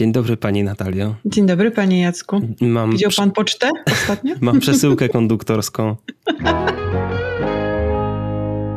Dzień 0.00 0.12
dobry 0.12 0.36
pani 0.36 0.62
Natalio. 0.62 1.14
Dzień 1.24 1.46
dobry 1.46 1.70
panie 1.70 2.00
Jacku. 2.00 2.40
Mam 2.60 2.92
Widział 2.92 3.10
pan 3.16 3.30
pocztę 3.30 3.70
ostatnio? 3.92 4.34
Mam 4.40 4.60
przesyłkę 4.60 5.08
konduktorską. 5.08 5.96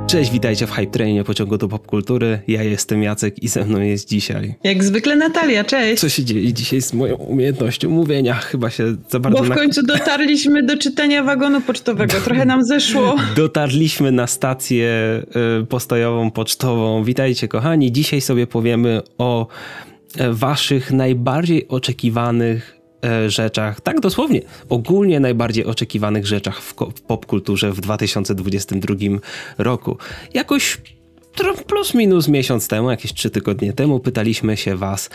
Cześć, 0.08 0.32
witajcie 0.32 0.68
w 0.68 0.72
Hype 0.72 0.92
Trainie 0.92 1.24
pociągu 1.24 1.58
do 1.58 1.68
popkultury. 1.68 2.40
Ja 2.48 2.64
jestem 2.64 3.04
Jacek 3.04 3.44
i 3.44 3.48
ze 3.48 3.66
mną 3.66 3.82
jest 3.82 4.10
dzisiaj. 4.10 4.56
Jak 4.64 4.84
zwykle 4.84 5.16
Natalia, 5.16 5.64
cześć. 5.64 6.02
Co 6.02 6.10
się 6.10 6.24
dzieje 6.24 6.54
dzisiaj 6.54 6.82
z 6.82 6.94
moją 6.94 7.16
umiejętnością 7.16 7.90
mówienia? 7.90 8.34
Chyba 8.34 8.70
się 8.70 8.96
za 9.10 9.20
bardzo... 9.20 9.40
Bo 9.40 9.46
w 9.46 9.56
końcu 9.56 9.84
dotarliśmy 9.84 10.64
do 10.64 10.78
czytania 10.78 11.24
wagonu 11.24 11.62
pocztowego. 11.62 12.14
Trochę 12.26 12.46
nam 12.46 12.64
zeszło. 12.64 13.16
Dotarliśmy 13.36 14.12
na 14.12 14.28
stację 14.28 15.22
y, 15.62 15.66
postojową, 15.66 16.32
pocztową. 16.32 17.04
Witajcie 17.04 17.48
kochani. 17.48 17.92
Dzisiaj 17.92 18.22
sobie 18.22 18.48
powiemy 18.48 19.02
o 19.18 19.48
waszych 20.32 20.92
najbardziej 20.92 21.68
oczekiwanych 21.68 22.80
e, 23.06 23.30
rzeczach, 23.30 23.82
tak 23.82 24.00
dosłownie, 24.00 24.42
ogólnie 24.70 25.20
najbardziej 25.20 25.66
oczekiwanych 25.66 26.28
rzeczach 26.28 26.62
w, 26.62 26.74
w 26.96 27.02
popkulturze 27.02 27.72
w 27.72 27.82
2022 27.82 28.96
roku. 29.58 29.98
Jakoś 30.34 30.78
plus 31.68 31.94
minus 31.94 32.28
miesiąc 32.28 32.68
temu, 32.68 32.92
jakieś 32.92 33.14
trzy 33.14 33.30
tygodnie 33.30 33.74
temu, 33.74 34.00
pytaliśmy 34.00 34.58
się 34.58 34.76
Was 34.76 35.10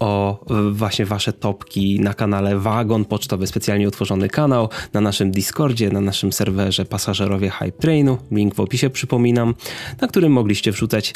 o 0.00 0.44
właśnie 0.72 1.06
Wasze 1.06 1.32
topki 1.32 2.00
na 2.00 2.14
kanale 2.14 2.58
Wagon 2.58 3.04
Pocztowy, 3.04 3.46
specjalnie 3.46 3.88
utworzony 3.88 4.28
kanał 4.28 4.68
na 4.92 5.00
naszym 5.00 5.30
Discordzie, 5.30 5.90
na 5.90 6.00
naszym 6.00 6.32
serwerze 6.32 6.84
Pasażerowie 6.84 7.50
Hype 7.50 7.72
Trainu, 7.72 8.18
link 8.30 8.54
w 8.54 8.60
opisie 8.60 8.90
przypominam, 8.90 9.54
na 10.00 10.08
którym 10.08 10.32
mogliście 10.32 10.72
wrzucać. 10.72 11.14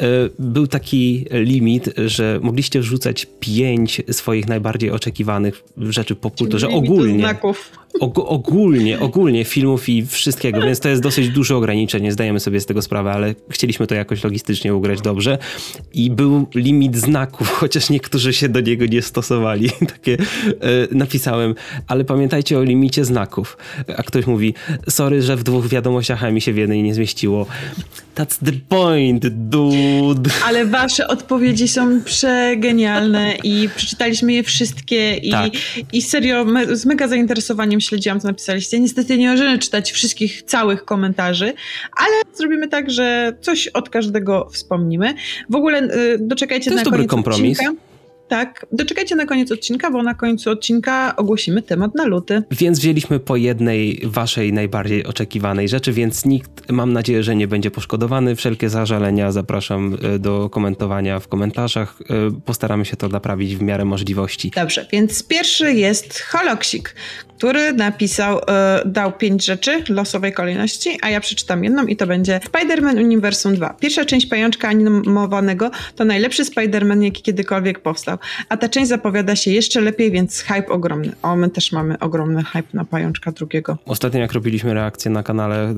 E, 0.00 0.06
był 0.38 0.66
taki 0.66 1.26
limit, 1.30 1.90
że 2.06 2.40
mogliście 2.42 2.80
wrzucać 2.80 3.26
pięć 3.40 4.02
swoich 4.10 4.48
najbardziej 4.48 4.90
oczekiwanych 4.90 5.64
rzeczy 5.76 6.14
w 6.14 6.18
popkulturze 6.18 6.68
ogólnie. 6.68 7.18
Znaków. 7.18 7.70
Og 8.00 8.18
ogólnie, 8.18 9.00
ogólnie 9.00 9.44
filmów 9.44 9.88
i 9.88 10.06
wszystkiego, 10.06 10.60
więc 10.60 10.80
to 10.80 10.88
jest 10.88 11.02
dosyć 11.02 11.28
duże 11.28 11.56
ograniczenie, 11.56 12.12
zdajemy 12.12 12.40
sobie 12.40 12.60
z 12.60 12.66
tego 12.66 12.82
sprawę, 12.82 13.12
ale 13.12 13.34
chcieliśmy 13.50 13.86
to 13.86 13.94
jakoś 13.94 14.24
logistycznie 14.24 14.74
ugrać 14.74 15.00
dobrze 15.00 15.38
i 15.94 16.10
był 16.10 16.46
limit 16.54 16.96
znaków, 16.96 17.50
chociaż 17.60 17.90
niektórzy 17.90 18.32
się 18.32 18.48
do 18.48 18.60
niego 18.60 18.86
nie 18.86 19.02
stosowali. 19.02 19.70
Takie 19.94 20.12
e, 20.14 20.18
napisałem, 20.90 21.54
ale 21.86 22.04
pamiętajcie 22.04 22.58
o 22.58 22.62
limicie 22.62 23.04
znaków. 23.04 23.56
A 23.96 24.02
ktoś 24.02 24.26
mówi, 24.26 24.54
sorry, 24.88 25.22
że 25.22 25.36
w 25.36 25.42
dwóch 25.42 25.68
wiadomościach, 25.68 26.32
mi 26.32 26.40
się 26.40 26.52
w 26.52 26.56
jednej 26.56 26.82
nie 26.82 26.94
zmieściło. 26.94 27.46
That's 28.14 28.44
the 28.44 28.52
point, 28.68 29.26
dude. 29.26 30.30
Ale 30.44 30.66
wasze 30.66 31.08
odpowiedzi 31.08 31.68
są 31.68 32.02
przegenialne 32.02 33.34
i 33.44 33.68
przeczytaliśmy 33.76 34.32
je 34.32 34.42
wszystkie 34.42 35.14
i, 35.14 35.30
tak. 35.30 35.52
i 35.92 36.02
serio 36.02 36.44
me, 36.44 36.76
z 36.76 36.86
mega 36.86 37.08
zainteresowaniem 37.08 37.80
śledziłam, 37.82 38.20
co 38.20 38.28
napisaliście. 38.28 38.80
Niestety 38.80 39.18
nie 39.18 39.30
możemy 39.30 39.58
czytać 39.58 39.92
wszystkich 39.92 40.42
całych 40.42 40.84
komentarzy, 40.84 41.52
ale 41.96 42.22
zrobimy 42.34 42.68
tak, 42.68 42.90
że 42.90 43.36
coś 43.40 43.68
od 43.68 43.88
każdego 43.88 44.48
wspomnimy. 44.52 45.14
W 45.50 45.54
ogóle 45.54 45.82
y, 45.82 46.18
doczekajcie 46.20 46.70
to 46.70 46.76
na 46.76 46.84
koniec 46.84 47.10
kompromis. 47.10 47.58
Odcinka. 47.60 47.92
Tak, 48.32 48.66
doczekajcie 48.72 49.16
na 49.16 49.26
koniec 49.26 49.52
odcinka, 49.52 49.90
bo 49.90 50.02
na 50.02 50.14
końcu 50.14 50.50
odcinka 50.50 51.16
ogłosimy 51.16 51.62
temat 51.62 51.94
na 51.94 52.04
luty. 52.04 52.42
Więc 52.50 52.78
wzięliśmy 52.78 53.20
po 53.20 53.36
jednej 53.36 54.00
waszej 54.04 54.52
najbardziej 54.52 55.06
oczekiwanej 55.06 55.68
rzeczy, 55.68 55.92
więc 55.92 56.24
nikt, 56.24 56.70
mam 56.70 56.92
nadzieję, 56.92 57.22
że 57.22 57.36
nie 57.36 57.48
będzie 57.48 57.70
poszkodowany. 57.70 58.36
Wszelkie 58.36 58.68
zażalenia 58.68 59.32
zapraszam 59.32 59.96
e, 60.02 60.18
do 60.18 60.50
komentowania 60.50 61.20
w 61.20 61.28
komentarzach. 61.28 61.98
E, 62.00 62.40
postaramy 62.44 62.84
się 62.84 62.96
to 62.96 63.08
naprawić 63.08 63.56
w 63.56 63.62
miarę 63.62 63.84
możliwości. 63.84 64.50
Dobrze, 64.56 64.86
więc 64.92 65.22
pierwszy 65.22 65.72
jest 65.72 66.20
Holoksik, 66.20 66.94
który 67.42 67.72
napisał, 67.72 68.38
e, 68.48 68.82
dał 68.84 69.12
pięć 69.12 69.44
rzeczy 69.44 69.84
losowej 69.88 70.32
kolejności, 70.32 70.98
a 71.02 71.10
ja 71.10 71.20
przeczytam 71.20 71.64
jedną 71.64 71.86
i 71.86 71.96
to 71.96 72.06
będzie 72.06 72.40
Spider-Man 72.52 73.04
Universum 73.04 73.54
2. 73.54 73.74
Pierwsza 73.80 74.04
część 74.04 74.26
pajączka 74.26 74.68
animowanego 74.68 75.70
to 75.96 76.04
najlepszy 76.04 76.44
Spider-Man, 76.44 77.02
jaki 77.02 77.22
kiedykolwiek 77.22 77.78
powstał. 77.78 78.18
A 78.48 78.56
ta 78.56 78.68
część 78.68 78.88
zapowiada 78.88 79.36
się 79.36 79.50
jeszcze 79.50 79.80
lepiej, 79.80 80.10
więc 80.10 80.40
hype 80.40 80.66
ogromny. 80.66 81.12
O, 81.22 81.36
my 81.36 81.50
też 81.50 81.72
mamy 81.72 81.98
ogromny 81.98 82.44
hype 82.44 82.68
na 82.74 82.84
pajączka 82.84 83.32
drugiego. 83.32 83.78
Ostatnio 83.86 84.20
jak 84.20 84.32
robiliśmy 84.32 84.74
reakcję 84.74 85.10
na 85.10 85.22
kanale, 85.22 85.56
e, 85.56 85.74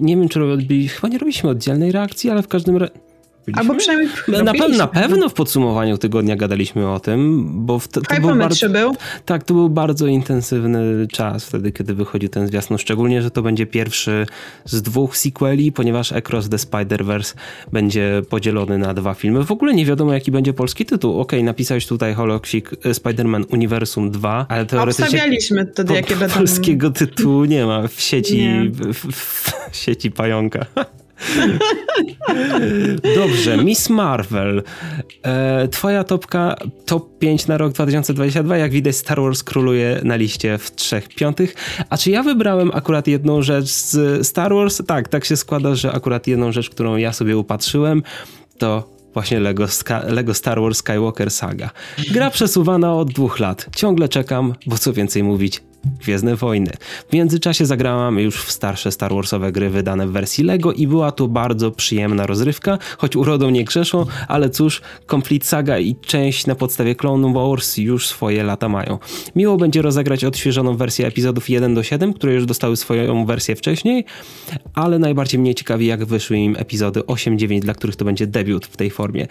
nie 0.00 0.16
wiem 0.16 0.28
czy 0.28 0.38
robili, 0.38 0.88
chyba 0.88 1.08
nie 1.08 1.18
robiliśmy 1.18 1.50
oddzielnej 1.50 1.92
reakcji, 1.92 2.30
ale 2.30 2.42
w 2.42 2.48
każdym 2.48 2.76
razie 2.76 3.07
Albo 3.54 3.74
przynajmniej 3.74 4.08
na, 4.44 4.52
pe 4.52 4.68
na 4.68 4.86
pewno 4.86 5.28
w 5.28 5.34
podsumowaniu 5.34 5.98
tygodnia 5.98 6.36
gadaliśmy 6.36 6.90
o 6.90 7.00
tym, 7.00 7.48
bo 7.66 7.78
w 7.78 7.88
to, 7.88 8.00
to 8.00 8.20
był 8.20 8.36
bardzo, 8.36 8.68
był. 8.68 8.96
Tak, 9.24 9.44
to 9.44 9.54
był 9.54 9.68
bardzo 9.68 10.06
intensywny 10.06 11.06
czas 11.12 11.44
wtedy, 11.44 11.72
kiedy 11.72 11.94
wychodził 11.94 12.28
ten 12.28 12.46
zwiastun. 12.46 12.78
Szczególnie, 12.78 13.22
że 13.22 13.30
to 13.30 13.42
będzie 13.42 13.66
pierwszy 13.66 14.26
z 14.64 14.82
dwóch 14.82 15.16
sequeli, 15.16 15.72
ponieważ 15.72 16.12
Across 16.12 16.48
the 16.48 16.56
Spider-Verse 16.56 17.34
będzie 17.72 18.22
podzielony 18.28 18.78
na 18.78 18.94
dwa 18.94 19.14
filmy. 19.14 19.44
W 19.44 19.52
ogóle 19.52 19.74
nie 19.74 19.86
wiadomo, 19.86 20.12
jaki 20.12 20.30
będzie 20.30 20.52
polski 20.52 20.86
tytuł. 20.86 21.20
Okej, 21.20 21.38
okay, 21.38 21.46
napisałeś 21.46 21.86
tutaj 21.86 22.14
Holoksik 22.14 22.72
e, 22.72 22.76
Spider-Man 22.90 23.44
Universum 23.52 24.10
2, 24.10 24.46
ale 24.48 24.66
teoretycznie... 24.66 25.04
Obstawialiśmy 25.04 25.66
wtedy, 25.72 25.94
jakie 25.94 26.16
będą... 26.16 26.34
Polskiego 26.34 26.90
tytułu 26.90 27.44
nie 27.44 27.66
ma 27.66 27.88
w 27.88 28.00
sieci, 28.00 28.70
w, 28.72 28.94
w, 28.94 29.12
w 29.70 29.76
sieci 29.76 30.10
pająka. 30.10 30.66
Dobrze, 33.16 33.56
Miss 33.56 33.90
Marvel. 33.90 34.62
E, 35.22 35.68
twoja 35.68 36.04
topka 36.04 36.56
top 36.86 37.18
5 37.18 37.46
na 37.46 37.58
rok 37.58 37.72
2022. 37.72 38.56
Jak 38.56 38.72
widać, 38.72 38.96
Star 38.96 39.20
Wars 39.20 39.42
króluje 39.42 40.00
na 40.04 40.16
liście 40.16 40.58
w 40.58 40.74
trzech 40.74 41.08
piątych. 41.08 41.54
A 41.90 41.96
czy 41.98 42.10
ja 42.10 42.22
wybrałem 42.22 42.70
akurat 42.74 43.06
jedną 43.06 43.42
rzecz 43.42 43.66
z 43.66 44.26
Star 44.26 44.54
Wars? 44.54 44.82
Tak, 44.86 45.08
tak 45.08 45.24
się 45.24 45.36
składa, 45.36 45.74
że 45.74 45.92
akurat 45.92 46.26
jedną 46.26 46.52
rzecz, 46.52 46.70
którą 46.70 46.96
ja 46.96 47.12
sobie 47.12 47.36
upatrzyłem, 47.36 48.02
to 48.58 48.98
właśnie 49.14 49.40
Lego, 49.40 49.66
Lego 50.08 50.34
Star 50.34 50.60
Wars 50.60 50.78
Skywalker 50.78 51.30
Saga. 51.30 51.70
Gra 52.10 52.30
przesuwana 52.30 52.94
od 52.94 53.12
dwóch 53.12 53.40
lat. 53.40 53.66
Ciągle 53.76 54.08
czekam, 54.08 54.52
bo 54.66 54.78
co 54.78 54.92
więcej 54.92 55.22
mówić, 55.22 55.62
Gwiezdne 55.84 56.36
Wojny. 56.36 56.70
W 57.08 57.12
międzyczasie 57.12 57.66
zagrałam 57.66 58.18
już 58.18 58.42
w 58.42 58.52
starsze 58.52 58.92
Star 58.92 59.14
Warsowe 59.14 59.52
gry 59.52 59.70
wydane 59.70 60.06
w 60.06 60.10
wersji 60.10 60.44
LEGO 60.44 60.72
i 60.72 60.86
była 60.86 61.12
to 61.12 61.28
bardzo 61.28 61.70
przyjemna 61.70 62.26
rozrywka, 62.26 62.78
choć 62.98 63.16
urodą 63.16 63.50
nie 63.50 63.64
grzeszą, 63.64 64.06
ale 64.28 64.50
cóż, 64.50 64.80
Complete 65.10 65.46
Saga 65.46 65.78
i 65.78 65.96
część 65.96 66.46
na 66.46 66.54
podstawie 66.54 66.94
Clone 66.94 67.32
Wars 67.32 67.76
już 67.76 68.06
swoje 68.06 68.42
lata 68.42 68.68
mają. 68.68 68.98
Miło 69.36 69.56
będzie 69.56 69.82
rozegrać 69.82 70.24
odświeżoną 70.24 70.76
wersję 70.76 71.06
epizodów 71.06 71.50
1 71.50 71.74
do 71.74 71.82
7, 71.82 72.12
które 72.12 72.34
już 72.34 72.46
dostały 72.46 72.76
swoją 72.76 73.26
wersję 73.26 73.56
wcześniej, 73.56 74.04
ale 74.74 74.98
najbardziej 74.98 75.40
mnie 75.40 75.54
ciekawi 75.54 75.86
jak 75.86 76.04
wyszły 76.04 76.38
im 76.38 76.56
epizody 76.58 77.00
8-9, 77.00 77.60
dla 77.60 77.74
których 77.74 77.96
to 77.96 78.04
będzie 78.04 78.26
debiut 78.26 78.66
w 78.66 78.76
tej 78.76 78.90
formie. 78.90 79.26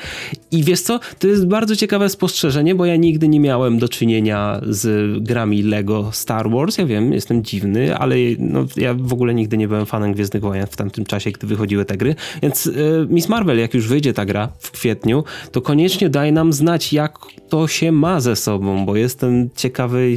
I 0.51 0.63
wiesz 0.63 0.81
co, 0.81 0.99
to 1.19 1.27
jest 1.27 1.47
bardzo 1.47 1.75
ciekawe 1.75 2.09
spostrzeżenie, 2.09 2.75
bo 2.75 2.85
ja 2.85 2.95
nigdy 2.95 3.27
nie 3.27 3.39
miałem 3.39 3.79
do 3.79 3.89
czynienia 3.89 4.61
z 4.67 5.23
grami 5.23 5.63
LEGO 5.63 6.09
Star 6.11 6.36
Star 6.37 6.49
Wars, 6.49 6.77
ja 6.77 6.85
wiem, 6.85 7.13
jestem 7.13 7.43
dziwny, 7.43 7.97
ale 7.97 8.15
no, 8.39 8.65
ja 8.75 8.93
w 8.93 9.13
ogóle 9.13 9.33
nigdy 9.33 9.57
nie 9.57 9.67
byłem 9.67 9.85
fanem 9.85 10.13
Gwiezdnych 10.13 10.43
Wojen 10.43 10.67
w 10.67 10.75
tamtym 10.75 11.05
czasie, 11.05 11.31
gdy 11.31 11.47
wychodziły 11.47 11.85
te 11.85 11.97
gry, 11.97 12.15
więc 12.41 12.67
y, 12.67 13.07
Miss 13.09 13.29
Marvel, 13.29 13.59
jak 13.59 13.73
już 13.73 13.87
wyjdzie 13.87 14.13
ta 14.13 14.25
gra 14.25 14.49
w 14.59 14.71
kwietniu, 14.71 15.23
to 15.51 15.61
koniecznie 15.61 16.09
daj 16.09 16.33
nam 16.33 16.53
znać, 16.53 16.93
jak 16.93 17.19
to 17.49 17.67
się 17.67 17.91
ma 17.91 18.19
ze 18.19 18.35
sobą, 18.35 18.85
bo 18.85 18.95
jestem 18.95 19.49
ciekawy 19.55 20.15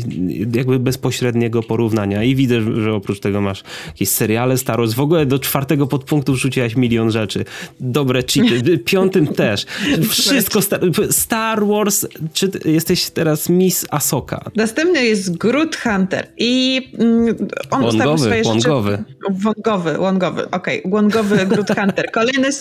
jakby 0.55 0.79
bezpośredniego 0.79 1.63
porównania 1.63 2.25
i 2.25 2.35
widzę, 2.35 2.83
że 2.83 2.95
oprócz 2.95 3.21
tego 3.21 3.41
masz 3.41 3.65
jakieś 3.87 4.09
seriale 4.09 4.59
Star 4.59 4.79
Wars, 4.79 4.95
w 4.95 5.01
ogóle 5.01 5.27
do 5.27 5.39
czwartego 5.39 5.87
podpunktu 5.87 6.33
wrzuciłaś 6.33 6.77
milion 6.77 7.11
rzeczy. 7.11 7.45
Dobre 7.81 8.23
cheaty, 8.23 8.79
piątym 8.79 9.27
też. 9.27 9.67
Wszystko 10.09 10.63
Star, 10.63 10.81
Star 11.11 11.67
Wars, 11.67 12.07
czy 12.33 12.51
jesteś 12.65 13.11
teraz 13.11 13.49
Miss 13.49 13.87
Asoka? 13.91 14.51
Następny 14.57 15.05
jest 15.05 15.37
Groot 15.37 15.77
Hunt 15.77 16.10
Hunter. 16.11 16.27
I 16.39 16.83
mm, 16.99 17.49
on 17.71 17.85
ustawił 17.85 18.19
swoje 18.19 18.43
łągowy. 18.43 18.91
rzeczy... 18.91 19.05
Łągowy. 19.45 19.99
Łągowy, 19.99 20.51
okej. 20.51 20.83
Okay. 20.83 20.93
Łągowy 20.93 21.47
Groot 21.47 21.69
Hunter. 21.79 22.11
Kolejność, 22.11 22.59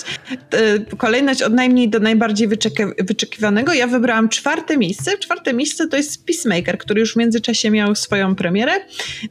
kolejność 0.98 1.42
od 1.42 1.54
najmniej 1.54 1.90
do 1.90 2.00
najbardziej 2.00 2.48
wyczekiwanego. 3.00 3.74
Ja 3.74 3.88
wybrałam 3.88 4.30
czwarte 4.30 4.78
miejsce. 4.78 5.18
Czwarte 5.18 5.54
miejsce 5.54 5.88
to 5.88 5.98
jest 5.98 6.26
Peacemaker, 6.26 6.78
który 6.78 7.00
już 7.00 7.14
w 7.14 7.16
międzyczasie 7.16 7.72
miał 7.72 7.96
swoją 7.96 8.36
premierę 8.36 8.72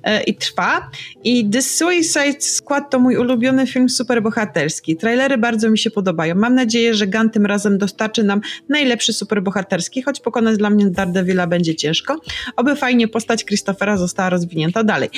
e, 0.02 0.22
i 0.22 0.34
trwa. 0.34 0.90
I 1.24 1.50
The 1.50 1.62
Suicide 1.62 2.40
Squad 2.40 2.90
to 2.90 2.98
mój 2.98 3.16
ulubiony 3.16 3.66
film 3.66 3.88
superbohaterski. 3.88 4.96
Trailery 4.96 5.38
bardzo 5.38 5.70
mi 5.70 5.78
się 5.78 5.90
podobają. 5.90 6.34
Mam 6.34 6.54
nadzieję, 6.54 6.94
że 6.94 7.06
Gun 7.06 7.30
tym 7.30 7.46
razem 7.46 7.78
dostarczy 7.78 8.22
nam 8.22 8.40
najlepszy 8.68 9.12
superbohaterski, 9.12 10.02
choć 10.02 10.20
pokonać 10.20 10.56
dla 10.56 10.70
mnie 10.70 10.90
Daredevila 10.90 11.46
będzie 11.46 11.74
ciężko. 11.74 12.16
Oby 12.56 12.76
fajnie 12.76 13.08
postać 13.08 13.44
Christophera 13.44 13.96
została 13.96 14.07
rozwinięta 14.30 14.84
dalej. 14.84 15.08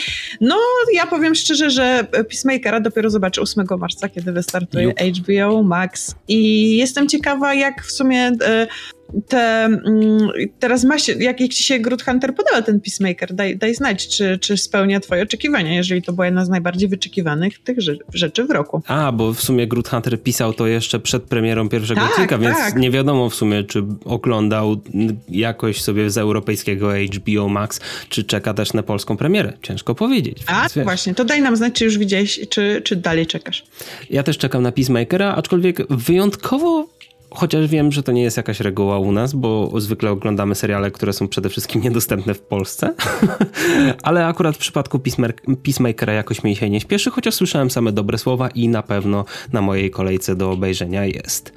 No, 0.40 0.56
ja 0.94 1.06
powiem 1.06 1.34
szczerze, 1.34 1.70
że 1.70 2.04
Peacemakera 2.10 2.80
dopiero 2.80 3.10
zobaczę 3.10 3.40
8 3.40 3.66
marca, 3.78 4.08
kiedy 4.08 4.32
wystartuje 4.32 4.92
HBO 5.18 5.62
Max 5.62 6.14
i 6.28 6.76
jestem 6.76 7.08
ciekawa, 7.08 7.54
jak 7.54 7.82
w 7.82 7.90
sumie... 7.90 8.32
Te, 9.28 9.64
mm, 9.64 10.28
teraz 10.58 10.84
ma 10.84 10.98
się, 10.98 11.12
jak, 11.12 11.40
jak 11.40 11.50
ci 11.50 11.62
się 11.62 11.78
Groot 11.78 12.02
Hunter 12.02 12.34
podoba 12.34 12.62
ten 12.62 12.80
Peacemaker, 12.80 13.34
daj, 13.34 13.56
daj 13.56 13.74
znać, 13.74 14.08
czy, 14.08 14.38
czy 14.38 14.56
spełnia 14.56 15.00
twoje 15.00 15.22
oczekiwania, 15.22 15.74
jeżeli 15.74 16.02
to 16.02 16.12
była 16.12 16.26
jedna 16.26 16.44
z 16.44 16.48
najbardziej 16.48 16.88
wyczekiwanych 16.88 17.58
tych 17.58 17.78
rzeczy 18.14 18.44
w 18.44 18.50
roku. 18.50 18.82
A, 18.86 19.12
bo 19.12 19.32
w 19.32 19.40
sumie 19.40 19.66
Groot 19.66 19.88
Hunter 19.88 20.22
pisał 20.22 20.52
to 20.52 20.66
jeszcze 20.66 21.00
przed 21.00 21.22
premierą 21.22 21.68
pierwszego 21.68 22.00
tak, 22.00 22.10
odcinka, 22.10 22.38
więc 22.38 22.56
tak. 22.56 22.76
nie 22.76 22.90
wiadomo 22.90 23.30
w 23.30 23.34
sumie, 23.34 23.64
czy 23.64 23.84
oglądał 24.04 24.80
jakoś 25.28 25.82
sobie 25.82 26.10
z 26.10 26.18
europejskiego 26.18 26.90
HBO 27.14 27.48
Max, 27.48 27.80
czy 28.08 28.24
czeka 28.24 28.54
też 28.54 28.72
na 28.72 28.82
polską 28.82 29.16
premierę. 29.16 29.52
Ciężko 29.62 29.94
powiedzieć. 29.94 30.38
A, 30.46 30.68
właśnie, 30.84 31.14
to 31.14 31.24
daj 31.24 31.42
nam 31.42 31.56
znać, 31.56 31.74
czy 31.74 31.84
już 31.84 31.98
widziałeś, 31.98 32.40
czy, 32.50 32.82
czy 32.84 32.96
dalej 32.96 33.26
czekasz. 33.26 33.64
Ja 34.10 34.22
też 34.22 34.38
czekam 34.38 34.62
na 34.62 34.72
Peacemakera, 34.72 35.34
aczkolwiek 35.34 35.86
wyjątkowo 35.92 36.99
Chociaż 37.30 37.66
wiem, 37.66 37.92
że 37.92 38.02
to 38.02 38.12
nie 38.12 38.22
jest 38.22 38.36
jakaś 38.36 38.60
reguła 38.60 38.98
u 38.98 39.12
nas, 39.12 39.32
bo 39.32 39.80
zwykle 39.80 40.10
oglądamy 40.10 40.54
seriale, 40.54 40.90
które 40.90 41.12
są 41.12 41.28
przede 41.28 41.48
wszystkim 41.48 41.82
niedostępne 41.84 42.34
w 42.34 42.40
Polsce. 42.40 42.94
Ale 44.02 44.26
akurat 44.26 44.56
w 44.56 44.58
przypadku 44.58 45.00
Peacemakera 45.62 46.12
jakoś 46.12 46.44
mi 46.44 46.56
się 46.56 46.70
nie 46.70 46.80
śpieszy, 46.80 47.10
chociaż 47.10 47.34
słyszałem 47.34 47.70
same 47.70 47.92
dobre 47.92 48.18
słowa 48.18 48.48
i 48.48 48.68
na 48.68 48.82
pewno 48.82 49.24
na 49.52 49.62
mojej 49.62 49.90
kolejce 49.90 50.36
do 50.36 50.50
obejrzenia 50.50 51.04
jest. 51.04 51.52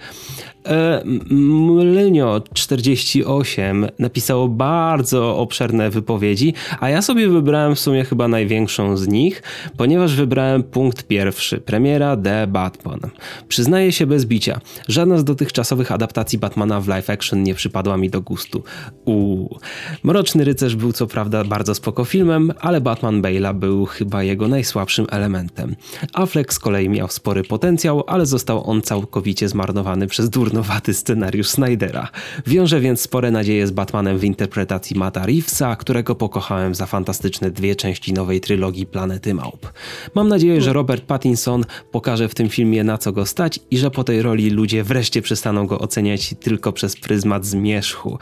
E, 0.67 1.03
Mlynio 1.29 2.41
48 2.53 3.87
napisało 3.99 4.47
bardzo 4.47 5.37
obszerne 5.37 5.89
wypowiedzi, 5.89 6.53
a 6.79 6.89
ja 6.89 7.01
sobie 7.01 7.27
wybrałem 7.29 7.75
w 7.75 7.79
sumie 7.79 8.05
chyba 8.05 8.27
największą 8.27 8.97
z 8.97 9.07
nich, 9.07 9.43
ponieważ 9.77 10.15
wybrałem 10.15 10.63
punkt 10.63 11.03
pierwszy, 11.03 11.57
premiera 11.57 12.17
The 12.17 12.47
Batman. 12.47 12.99
Przyznaję 13.47 13.91
się 13.91 14.05
bez 14.05 14.25
bicia, 14.25 14.59
żadna 14.87 15.17
z 15.17 15.23
dotychczasowych 15.23 15.91
adaptacji 15.91 16.39
Batmana 16.39 16.81
w 16.81 16.87
live 16.87 17.09
action 17.09 17.43
nie 17.43 17.55
przypadła 17.55 17.97
mi 17.97 18.09
do 18.09 18.21
gustu. 18.21 18.63
Uuu. 19.05 19.59
Mroczny 20.03 20.43
Rycerz 20.43 20.75
był 20.75 20.93
co 20.93 21.07
prawda 21.07 21.43
bardzo 21.43 21.75
spoko 21.75 22.05
filmem, 22.05 22.53
ale 22.59 22.81
Batman 22.81 23.21
Bale'a 23.21 23.53
był 23.53 23.85
chyba 23.85 24.23
jego 24.23 24.47
najsłabszym 24.47 25.07
elementem. 25.09 25.75
Affleck 26.13 26.53
z 26.53 26.59
kolei 26.59 26.89
miał 26.89 27.07
spory 27.07 27.43
potencjał, 27.43 28.03
ale 28.07 28.25
został 28.25 28.69
on 28.69 28.81
całkowicie 28.81 29.49
zmarnowany 29.49 30.07
przez 30.07 30.29
durne 30.29 30.52
durnowaty 30.53 30.93
scenariusz 30.93 31.47
Snydera. 31.47 32.07
Wiąże 32.47 32.79
więc 32.79 33.01
spore 33.01 33.31
nadzieje 33.31 33.67
z 33.67 33.71
Batmanem 33.71 34.17
w 34.17 34.23
interpretacji 34.23 34.97
Mata 34.97 35.25
Reevesa, 35.25 35.75
którego 35.75 36.15
pokochałem 36.15 36.75
za 36.75 36.85
fantastyczne 36.85 37.51
dwie 37.51 37.75
części 37.75 38.13
nowej 38.13 38.41
trylogii 38.41 38.85
Planety 38.85 39.33
Małp. 39.33 39.71
Mam 40.15 40.27
nadzieję, 40.27 40.61
że 40.61 40.73
Robert 40.73 41.03
Pattinson 41.03 41.65
pokaże 41.91 42.29
w 42.29 42.35
tym 42.35 42.49
filmie 42.49 42.83
na 42.83 42.97
co 42.97 43.11
go 43.11 43.25
stać 43.25 43.59
i 43.71 43.77
że 43.77 43.91
po 43.91 44.03
tej 44.03 44.21
roli 44.21 44.49
ludzie 44.49 44.83
wreszcie 44.83 45.21
przestaną 45.21 45.67
go 45.67 45.79
oceniać 45.79 46.35
tylko 46.39 46.73
przez 46.73 46.95
pryzmat 46.95 47.45
zmierzchu. 47.45 48.17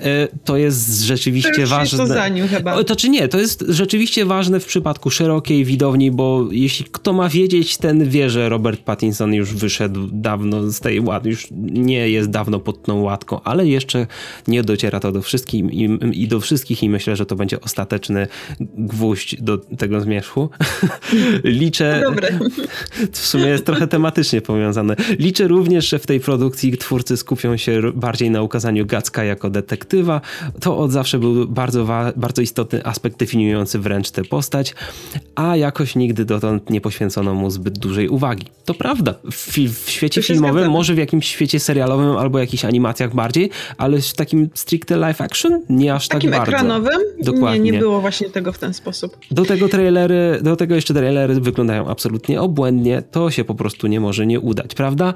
E, 0.00 0.28
to 0.44 0.56
jest 0.56 1.00
rzeczywiście 1.00 1.62
to 1.62 1.66
ważne. 1.66 1.98
To 1.98 2.06
za 2.06 2.28
nim 2.28 2.48
chyba. 2.48 2.84
To 2.84 2.96
czy 2.96 3.08
nie? 3.08 3.28
To 3.28 3.38
jest 3.38 3.64
rzeczywiście 3.68 4.24
ważne 4.24 4.60
w 4.60 4.66
przypadku 4.66 5.10
szerokiej 5.10 5.64
widowni, 5.64 6.10
bo 6.10 6.48
jeśli 6.50 6.84
kto 6.84 7.12
ma 7.12 7.28
wiedzieć, 7.28 7.76
ten 7.76 8.08
wie, 8.08 8.30
że 8.30 8.48
Robert 8.48 8.80
Pattinson 8.80 9.34
już 9.34 9.54
wyszedł 9.54 10.08
dawno 10.12 10.70
z 10.70 10.80
tej 10.80 11.00
ład, 11.00 11.26
już 11.26 11.48
nie 11.72 12.08
jest 12.08 12.30
dawno 12.30 12.60
pod 12.60 12.82
tą 12.82 13.00
łatką, 13.00 13.40
ale 13.44 13.66
jeszcze 13.66 14.06
nie 14.48 14.62
dociera 14.62 15.00
to 15.00 15.12
do 15.12 15.22
wszystkich 15.22 15.64
i, 15.64 15.98
i 16.12 16.28
do 16.28 16.40
wszystkich 16.40 16.82
i 16.82 16.88
myślę, 16.88 17.16
że 17.16 17.26
to 17.26 17.36
będzie 17.36 17.60
ostateczny 17.60 18.28
gwóźdź 18.60 19.42
do 19.42 19.58
tego 19.58 20.00
zmierzchu. 20.00 20.48
Liczę... 21.44 22.00
Dobre. 22.04 22.28
W 23.12 23.26
sumie 23.26 23.46
jest 23.46 23.66
trochę 23.66 23.86
tematycznie 23.86 24.40
powiązane. 24.40 24.96
Liczę 25.18 25.48
również, 25.48 25.88
że 25.88 25.98
w 25.98 26.06
tej 26.06 26.20
produkcji 26.20 26.78
twórcy 26.78 27.16
skupią 27.16 27.56
się 27.56 27.80
bardziej 27.94 28.30
na 28.30 28.42
ukazaniu 28.42 28.86
Gacka 28.86 29.24
jako 29.24 29.50
detektywa. 29.50 30.20
To 30.60 30.78
od 30.78 30.92
zawsze 30.92 31.18
był 31.18 31.48
bardzo, 31.48 31.86
bardzo 32.16 32.42
istotny 32.42 32.86
aspekt 32.86 33.18
definiujący 33.18 33.78
wręcz 33.78 34.10
tę 34.10 34.24
postać, 34.24 34.74
a 35.34 35.56
jakoś 35.56 35.96
nigdy 35.96 36.24
dotąd 36.24 36.70
nie 36.70 36.80
poświęcono 36.80 37.34
mu 37.34 37.50
zbyt 37.50 37.78
dużej 37.78 38.08
uwagi. 38.08 38.46
To 38.64 38.74
prawda. 38.74 39.14
W, 39.30 39.58
w 39.84 39.90
świecie 39.90 40.22
filmowym, 40.22 40.70
może 40.70 40.94
w 40.94 40.98
jakimś 40.98 41.26
świecie 41.26 41.60
serialowym 41.62 42.16
albo 42.16 42.38
jakichś 42.38 42.64
animacjach 42.64 43.14
bardziej, 43.14 43.50
ale 43.78 44.00
w 44.00 44.14
takim 44.14 44.50
stricte 44.54 44.96
live 44.96 45.20
action 45.20 45.60
nie 45.68 45.94
aż 45.94 46.08
takim 46.08 46.30
tak 46.30 46.40
bardzo. 46.40 46.56
ekranowym? 46.56 47.00
Dokładnie. 47.22 47.60
Nie, 47.60 47.70
nie 47.70 47.78
było 47.78 48.00
właśnie 48.00 48.30
tego 48.30 48.52
w 48.52 48.58
ten 48.58 48.74
sposób. 48.74 49.16
Do 49.30 49.44
tego 49.44 49.68
trailery, 49.68 50.38
do 50.42 50.56
tego 50.56 50.74
jeszcze 50.74 50.94
trailery 50.94 51.40
wyglądają 51.40 51.88
absolutnie 51.88 52.40
obłędnie. 52.40 53.02
To 53.10 53.30
się 53.30 53.44
po 53.44 53.54
prostu 53.54 53.86
nie 53.86 54.00
może 54.00 54.26
nie 54.26 54.40
udać, 54.40 54.74
prawda? 54.74 55.14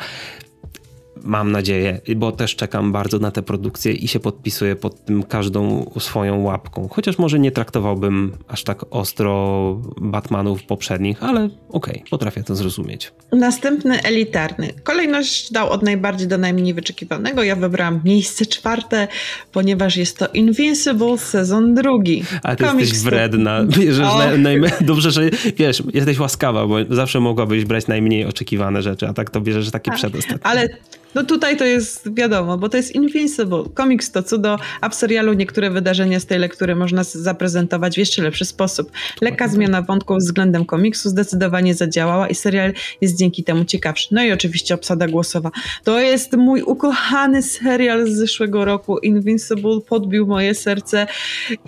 Mam 1.27 1.53
nadzieję, 1.53 2.01
bo 2.17 2.33
też 2.33 2.57
czekam 2.57 2.93
bardzo 2.93 3.19
na 3.19 3.31
tę 3.31 3.43
produkcję 3.43 3.93
i 3.93 4.09
się 4.09 4.21
podpisuję 4.21 4.77
pod 4.77 5.05
tym 5.05 5.23
każdą 5.23 5.91
swoją 5.99 6.43
łapką. 6.43 6.89
Chociaż 6.89 7.19
może 7.19 7.39
nie 7.39 7.51
traktowałbym 7.51 8.33
aż 8.49 8.65
tak 8.65 8.85
ostro 8.91 9.75
Batmanów 10.01 10.63
poprzednich, 10.63 11.23
ale 11.23 11.45
okej, 11.45 11.95
okay, 11.95 12.11
potrafię 12.11 12.43
to 12.43 12.57
zrozumieć. 12.57 13.13
Następny 13.33 14.03
elitarny. 14.03 14.73
Kolejność 14.85 15.53
dał 15.53 15.71
od 15.71 15.83
najbardziej 15.83 16.29
do 16.29 16.39
najmniej 16.39 16.75
wyczekiwanego. 16.75 17.43
Ja 17.43 17.57
wybrałam 17.57 18.01
miejsce 18.05 18.47
czwarte, 18.47 19.09
ponieważ 19.53 19.97
jest 19.97 20.19
to 20.19 20.27
Invincible 20.29 21.19
sezon 21.19 21.75
drugi. 21.75 22.25
Ale 22.43 22.57
ty 22.57 22.65
Comics 22.65 22.89
jesteś 22.89 23.03
wredna. 23.03 23.65
Bierzesz 23.65 24.09
naj, 24.39 24.61
Dobrze, 24.81 25.11
że 25.11 25.31
wiesz, 25.57 25.83
jesteś 25.95 26.19
łaskawa, 26.19 26.67
bo 26.67 26.77
zawsze 26.91 27.21
mogłabyś 27.21 27.65
brać 27.65 27.87
najmniej 27.87 28.25
oczekiwane 28.25 28.83
rzeczy, 28.83 29.09
a 29.09 29.13
tak 29.13 29.31
to 29.31 29.41
bierzesz 29.41 29.71
takie 29.71 29.91
tak, 29.91 29.99
przedostatnie. 29.99 30.47
Ale 30.47 30.69
no 31.17 31.25
tutaj 31.25 31.57
to 31.57 31.65
jest 31.65 32.15
wiadomo, 32.15 32.59
bo 32.59 32.69
to 32.69 32.77
jest 32.77 32.95
Invincible. 32.95 33.65
Komiks 33.75 34.11
to 34.11 34.23
cudo, 34.23 34.59
a 34.81 34.89
w 34.89 34.95
serialu 34.95 35.33
niektóre 35.33 35.71
wydarzenia 35.71 36.21
z 36.21 36.27
tej 36.27 36.39
lektury 36.39 36.77
można 36.77 37.05
zaprezentować 37.05 37.95
w 37.95 37.99
jeszcze 37.99 38.23
lepszy 38.23 38.45
sposób. 38.45 38.91
Lekka 39.21 39.49
zmiana 39.49 39.83
wątków 39.83 40.19
względem 40.19 40.65
komiksu 40.65 41.09
zdecydowanie 41.09 41.75
zadziałała 41.75 42.29
i 42.29 42.35
serial 42.35 42.73
jest 43.01 43.19
dzięki 43.19 43.45
temu 43.45 43.65
ciekawszy. 43.65 44.09
No 44.11 44.25
i 44.25 44.33
oczywiście 44.33 44.75
obsada 44.75 45.09
głosowa. 45.09 45.51
To 45.85 46.01
jest 46.01 46.33
mój 46.33 46.63
ukochany 46.63 47.43
serial 47.43 48.07
z 48.07 48.17
zeszłego 48.17 48.65
roku. 48.65 48.99
Invincible 48.99 49.81
podbił 49.89 50.27
moje 50.27 50.55
serce 50.55 51.07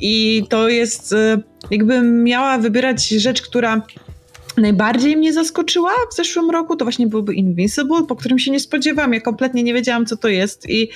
i 0.00 0.44
to 0.48 0.68
jest 0.68 1.12
e, 1.12 1.38
jakbym 1.70 2.24
miała 2.24 2.58
wybierać 2.58 3.08
rzecz, 3.08 3.42
która 3.42 3.82
najbardziej 4.58 5.16
mnie 5.16 5.32
zaskoczyła 5.32 5.92
w 6.12 6.14
zeszłym 6.14 6.50
roku, 6.50 6.76
to 6.76 6.84
właśnie 6.84 7.06
byłby 7.06 7.34
Invincible, 7.34 8.06
po 8.08 8.16
którym 8.16 8.38
się 8.38 8.50
nie 8.50 8.60
spodziewałam. 8.60 9.14
Ja 9.14 9.20
kompletnie 9.20 9.62
nie 9.62 9.74
wiedziałam, 9.74 10.06
co 10.06 10.16
to 10.16 10.28
jest 10.28 10.70
i 10.70 10.88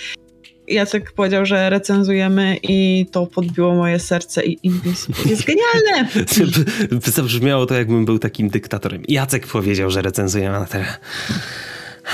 Jacek 0.68 1.12
powiedział, 1.12 1.46
że 1.46 1.70
recenzujemy 1.70 2.56
i 2.62 3.06
to 3.12 3.26
podbiło 3.26 3.74
moje 3.74 3.98
serce 3.98 4.44
i 4.44 4.58
Invincible 4.62 5.30
jest 5.30 5.44
genialne. 5.46 6.08
Zabrzmiało 7.06 7.66
to, 7.66 7.74
jakbym 7.74 8.04
był 8.04 8.18
takim 8.18 8.48
dyktatorem. 8.48 9.02
Jacek 9.08 9.46
powiedział, 9.46 9.90
że 9.90 10.02
recenzujemy 10.02 10.58
na 10.58 10.66
tyle. 10.66 10.86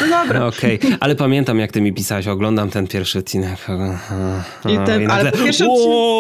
No 0.00 0.08
dobra. 0.08 0.46
Okej, 0.46 0.78
okay. 0.78 0.96
ale 1.00 1.16
pamiętam 1.16 1.58
jak 1.58 1.72
ty 1.72 1.80
mi 1.80 1.92
pisałeś, 1.92 2.26
oglądam 2.26 2.70
ten 2.70 2.86
pierwszy 2.86 3.18
odcinek. 3.18 3.66
I 4.68 4.78
ten, 4.86 5.02
I 5.02 5.06
ale 5.06 5.32
pierwszy 5.32 5.64
odcinek... 5.64 6.18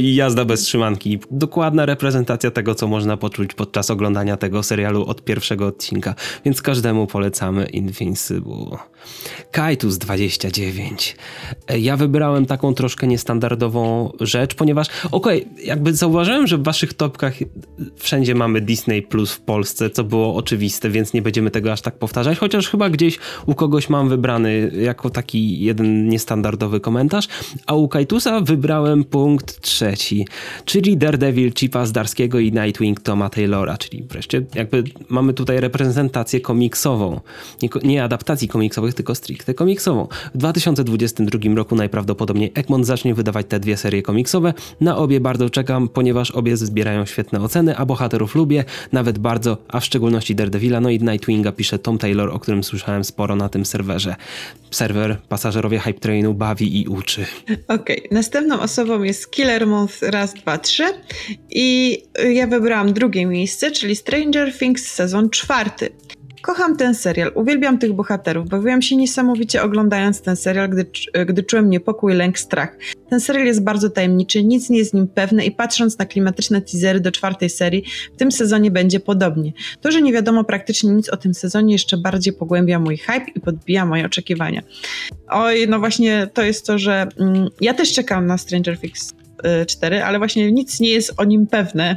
Jazda 0.00 0.44
bez 0.44 0.60
trzymanki. 0.60 1.18
Dokładna 1.30 1.86
reprezentacja 1.86 2.50
tego, 2.50 2.74
co 2.74 2.88
można 2.88 3.16
poczuć 3.16 3.54
podczas 3.54 3.90
oglądania 3.90 4.36
tego 4.36 4.62
serialu 4.62 5.06
od 5.06 5.24
pierwszego 5.24 5.66
odcinka. 5.66 6.14
Więc 6.44 6.62
każdemu 6.62 7.06
polecamy 7.06 7.66
Invincible. 7.66 8.78
Kaitus 9.50 9.98
29. 9.98 11.16
Ja 11.78 11.96
wybrałem 11.96 12.46
taką 12.46 12.74
troszkę 12.74 13.06
niestandardową 13.06 14.12
rzecz, 14.20 14.54
ponieważ 14.54 14.86
okej, 15.10 15.42
okay, 15.44 15.64
jakby 15.64 15.94
zauważyłem, 15.94 16.46
że 16.46 16.58
w 16.58 16.62
waszych 16.62 16.94
topkach 16.94 17.34
wszędzie 17.96 18.34
mamy 18.34 18.60
Disney 18.60 19.02
Plus 19.02 19.32
w 19.32 19.40
Polsce, 19.40 19.90
co 19.90 20.04
było 20.04 20.36
oczywiste, 20.36 20.90
więc 20.90 21.12
nie 21.12 21.22
będziemy 21.22 21.50
tego 21.50 21.72
aż 21.72 21.80
tak 21.80 21.98
powtarzać 21.98 22.38
chociaż 22.38 22.68
chyba 22.68 22.90
gdzieś 22.90 23.18
u 23.46 23.54
kogoś 23.54 23.88
mam 23.88 24.08
wybrany 24.08 24.70
jako 24.80 25.10
taki 25.10 25.60
jeden 25.60 26.08
niestandardowy 26.08 26.80
komentarz, 26.80 27.28
a 27.66 27.74
u 27.74 27.88
Kajtusa 27.88 28.40
wybrałem 28.40 29.04
punkt 29.04 29.60
trzeci, 29.60 30.26
czyli 30.64 30.96
Daredevil 30.96 31.52
Chipa 31.52 31.86
Zdarskiego 31.86 32.38
i 32.38 32.52
Nightwing 32.52 33.00
Toma 33.00 33.30
Taylora, 33.30 33.78
czyli 33.78 34.02
wreszcie 34.02 34.42
jakby 34.54 34.84
mamy 35.08 35.34
tutaj 35.34 35.60
reprezentację 35.60 36.40
komiksową. 36.40 37.20
Nie, 37.62 37.68
nie 37.82 38.04
adaptacji 38.04 38.48
komiksowych, 38.48 38.93
tylko 38.94 39.14
stricte 39.14 39.54
komiksową. 39.54 40.08
W 40.34 40.38
2022 40.38 41.54
roku 41.54 41.74
najprawdopodobniej 41.74 42.52
Egmont 42.54 42.86
zacznie 42.86 43.14
wydawać 43.14 43.46
te 43.48 43.60
dwie 43.60 43.76
serie 43.76 44.02
komiksowe. 44.02 44.54
Na 44.80 44.96
obie 44.96 45.20
bardzo 45.20 45.50
czekam, 45.50 45.88
ponieważ 45.88 46.30
obie 46.30 46.56
zbierają 46.56 47.06
świetne 47.06 47.40
oceny, 47.40 47.76
a 47.76 47.86
bohaterów 47.86 48.34
lubię, 48.34 48.64
nawet 48.92 49.18
bardzo, 49.18 49.56
a 49.68 49.80
w 49.80 49.84
szczególności 49.84 50.34
Daredevila, 50.34 50.80
no 50.80 50.90
i 50.90 50.98
Nightwinga 50.98 51.52
pisze 51.52 51.78
Tom 51.78 51.98
Taylor 51.98 52.34
o 52.34 52.38
którym 52.38 52.64
słyszałem 52.64 53.04
sporo 53.04 53.36
na 53.36 53.48
tym 53.48 53.66
serwerze. 53.66 54.16
Serwer 54.70 55.16
pasażerowie 55.28 55.78
Hype 55.78 56.00
Trainu 56.00 56.34
bawi 56.34 56.80
i 56.80 56.88
uczy. 56.88 57.26
Okej, 57.68 57.98
okay. 57.98 58.08
następną 58.10 58.60
osobą 58.60 59.02
jest 59.02 59.30
Killer 59.30 59.66
Month 59.66 60.02
raz, 60.02 60.34
dwa, 60.34 60.58
trzy 60.58 60.84
i 61.50 61.98
ja 62.32 62.46
wybrałam 62.46 62.92
drugie 62.92 63.26
miejsce, 63.26 63.70
czyli 63.70 63.96
Stranger 63.96 64.58
Things 64.58 64.86
sezon 64.86 65.30
czwarty. 65.30 65.90
Kocham 66.44 66.76
ten 66.76 66.94
serial, 66.94 67.32
uwielbiam 67.34 67.78
tych 67.78 67.92
bohaterów, 67.92 68.48
bawiłam 68.48 68.82
się 68.82 68.96
niesamowicie 68.96 69.62
oglądając 69.62 70.20
ten 70.20 70.36
serial, 70.36 70.68
gdy, 70.68 70.86
gdy 71.26 71.42
czułem 71.42 71.70
niepokój, 71.70 72.14
lęk, 72.14 72.38
strach. 72.38 72.76
Ten 73.10 73.20
serial 73.20 73.46
jest 73.46 73.62
bardzo 73.62 73.90
tajemniczy, 73.90 74.44
nic 74.44 74.70
nie 74.70 74.78
jest 74.78 74.94
nim 74.94 75.08
pewne 75.08 75.46
i 75.46 75.50
patrząc 75.50 75.98
na 75.98 76.06
klimatyczne 76.06 76.62
teasery 76.62 77.00
do 77.00 77.12
czwartej 77.12 77.50
serii, 77.50 77.84
w 78.14 78.16
tym 78.16 78.32
sezonie 78.32 78.70
będzie 78.70 79.00
podobnie. 79.00 79.52
To, 79.80 79.90
że 79.90 80.02
nie 80.02 80.12
wiadomo 80.12 80.44
praktycznie 80.44 80.90
nic 80.90 81.08
o 81.08 81.16
tym 81.16 81.34
sezonie 81.34 81.72
jeszcze 81.72 81.96
bardziej 81.96 82.32
pogłębia 82.32 82.78
mój 82.78 82.96
hype 82.96 83.26
i 83.34 83.40
podbija 83.40 83.86
moje 83.86 84.06
oczekiwania. 84.06 84.62
Oj, 85.28 85.68
no 85.68 85.78
właśnie 85.78 86.30
to 86.34 86.42
jest 86.42 86.66
to, 86.66 86.78
że 86.78 87.06
mm, 87.20 87.48
ja 87.60 87.74
też 87.74 87.92
czekam 87.92 88.26
na 88.26 88.38
Stranger 88.38 88.78
Things 88.78 89.14
4, 89.66 90.02
ale 90.02 90.18
właśnie 90.18 90.52
nic 90.52 90.80
nie 90.80 90.90
jest 90.90 91.14
o 91.16 91.24
nim 91.24 91.46
pewne, 91.46 91.96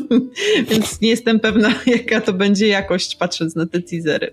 więc 0.70 1.00
nie 1.00 1.08
jestem 1.08 1.40
pewna, 1.40 1.74
jaka 1.86 2.20
to 2.20 2.32
będzie 2.32 2.68
jakość, 2.68 3.16
patrząc 3.16 3.56
na 3.56 3.66
te 3.66 3.82
teasery. 3.82 4.32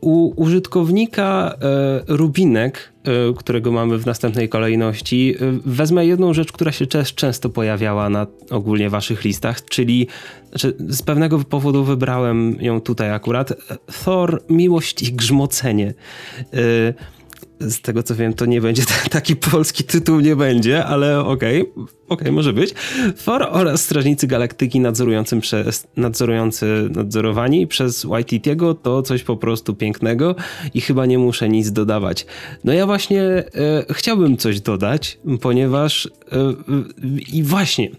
U 0.00 0.42
użytkownika 0.42 1.54
e, 1.62 2.16
Rubinek, 2.16 2.92
e, 3.04 3.10
którego 3.36 3.72
mamy 3.72 3.98
w 3.98 4.06
następnej 4.06 4.48
kolejności, 4.48 5.34
e, 5.34 5.60
wezmę 5.64 6.06
jedną 6.06 6.34
rzecz, 6.34 6.52
która 6.52 6.72
się 6.72 6.86
często 6.86 7.50
pojawiała 7.50 8.10
na 8.10 8.26
ogólnie 8.50 8.90
waszych 8.90 9.24
listach, 9.24 9.64
czyli 9.64 10.06
znaczy, 10.48 10.76
z 10.88 11.02
pewnego 11.02 11.38
powodu 11.38 11.84
wybrałem 11.84 12.56
ją 12.60 12.80
tutaj 12.80 13.10
akurat. 13.10 13.52
Thor, 14.04 14.42
miłość 14.48 15.02
i 15.02 15.12
grzmocenie. 15.12 15.94
Z 17.68 17.80
tego 17.80 18.02
co 18.02 18.14
wiem, 18.14 18.34
to 18.34 18.46
nie 18.46 18.60
będzie 18.60 18.82
taki 19.10 19.36
polski 19.36 19.84
tytuł, 19.84 20.20
nie 20.20 20.36
będzie, 20.36 20.84
ale 20.84 21.20
okej, 21.20 21.60
okay, 21.60 21.82
okej, 21.82 21.92
okay, 22.08 22.32
może 22.32 22.52
być. 22.52 22.74
For 23.16 23.48
oraz 23.50 23.82
Strażnicy 23.82 24.26
Galaktyki 24.26 24.80
nadzorującym 24.80 25.40
przez, 25.40 25.86
nadzorujący, 25.96 26.88
nadzorowani 26.90 27.66
przez 27.66 28.06
Waititiego 28.06 28.74
to 28.74 29.02
coś 29.02 29.22
po 29.22 29.36
prostu 29.36 29.74
pięknego 29.74 30.34
i 30.74 30.80
chyba 30.80 31.06
nie 31.06 31.18
muszę 31.18 31.48
nic 31.48 31.72
dodawać. 31.72 32.26
No 32.64 32.72
ja 32.72 32.86
właśnie 32.86 33.22
e, 33.22 33.44
chciałbym 33.90 34.36
coś 34.36 34.60
dodać, 34.60 35.18
ponieważ 35.40 36.06
e, 36.06 36.10
i 37.32 37.42
właśnie 37.42 37.90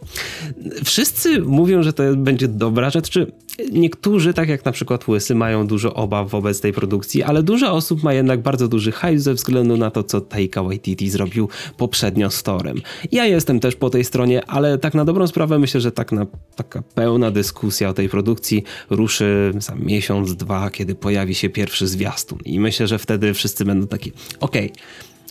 wszyscy 0.83 1.41
mówią, 1.41 1.83
że 1.83 1.93
to 1.93 2.03
będzie 2.15 2.47
dobra 2.47 2.89
rzecz, 2.89 3.09
czy 3.09 3.31
niektórzy, 3.71 4.33
tak 4.33 4.49
jak 4.49 4.65
na 4.65 4.71
przykład 4.71 5.07
Łysy, 5.07 5.35
mają 5.35 5.67
dużo 5.67 5.93
obaw 5.93 6.29
wobec 6.29 6.61
tej 6.61 6.73
produkcji, 6.73 7.23
ale 7.23 7.43
dużo 7.43 7.71
osób 7.71 8.03
ma 8.03 8.13
jednak 8.13 8.41
bardzo 8.41 8.67
duży 8.67 8.91
hype 8.91 9.19
ze 9.19 9.33
względu 9.33 9.77
na 9.77 9.91
to, 9.91 10.03
co 10.03 10.21
Taika 10.21 10.63
Waititi 10.63 11.09
zrobił 11.09 11.49
poprzednio 11.77 12.29
z 12.29 12.43
Torem. 12.43 12.81
Ja 13.11 13.25
jestem 13.25 13.59
też 13.59 13.75
po 13.75 13.89
tej 13.89 14.03
stronie, 14.03 14.45
ale 14.45 14.77
tak 14.77 14.93
na 14.93 15.05
dobrą 15.05 15.27
sprawę 15.27 15.59
myślę, 15.59 15.81
że 15.81 15.91
tak 15.91 16.11
na, 16.11 16.25
taka 16.55 16.83
pełna 16.95 17.31
dyskusja 17.31 17.89
o 17.89 17.93
tej 17.93 18.09
produkcji 18.09 18.63
ruszy 18.89 19.53
za 19.57 19.75
miesiąc, 19.75 20.35
dwa, 20.35 20.69
kiedy 20.69 20.95
pojawi 20.95 21.35
się 21.35 21.49
pierwszy 21.49 21.87
zwiastun. 21.87 22.39
I 22.45 22.59
myślę, 22.59 22.87
że 22.87 22.99
wtedy 22.99 23.33
wszyscy 23.33 23.65
będą 23.65 23.87
taki, 23.87 24.11
okej, 24.39 24.71
okay, 24.71 24.83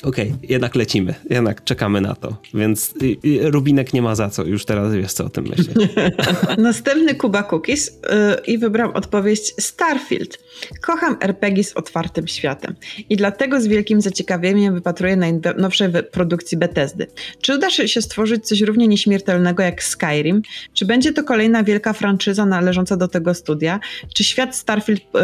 okej, 0.05 0.33
okay, 0.33 0.49
jednak 0.49 0.75
lecimy, 0.75 1.15
jednak 1.31 1.65
czekamy 1.65 2.01
na 2.01 2.15
to, 2.15 2.37
więc 2.55 2.95
Rubinek 3.43 3.93
nie 3.93 4.03
ma 4.03 4.15
za 4.15 4.31
co, 4.31 4.45
już 4.45 4.65
teraz 4.65 4.95
wiesz 4.95 5.13
co 5.13 5.25
o 5.25 5.29
tym 5.29 5.45
myślę. 5.57 5.75
Następny 6.59 7.15
Kuba 7.15 7.43
Cookies 7.43 7.87
yy, 7.87 8.45
i 8.47 8.59
wybrał 8.59 8.93
odpowiedź 8.95 9.55
Starfield. 9.61 10.39
Kocham 10.81 11.17
RPG 11.21 11.65
z 11.65 11.73
otwartym 11.73 12.29
światem 12.29 12.75
i 13.09 13.17
dlatego 13.17 13.61
z 13.61 13.67
wielkim 13.67 14.01
zaciekawieniem 14.01 14.75
wypatruję 14.75 15.17
najnowszej 15.17 15.89
produkcji 16.13 16.59
Bethesdy. 16.59 17.07
Czy 17.41 17.55
uda 17.55 17.71
się 17.71 18.03
stworzyć 18.03 18.47
coś 18.47 18.61
równie 18.61 18.89
nieśmiertelnego 18.89 19.63
jak 19.63 19.83
Skyrim? 19.83 20.43
Czy 20.75 20.87
będzie 20.87 21.13
to 21.13 21.25
kolejna 21.25 21.65
wielka 21.65 21.93
franczyza 21.93 22.47
należąca 22.47 22.97
do 22.97 23.09
tego 23.09 23.35
studia? 23.35 23.81
Czy 24.15 24.25
świat 24.25 24.57
Starfield 24.57 25.01
yy, 25.01 25.21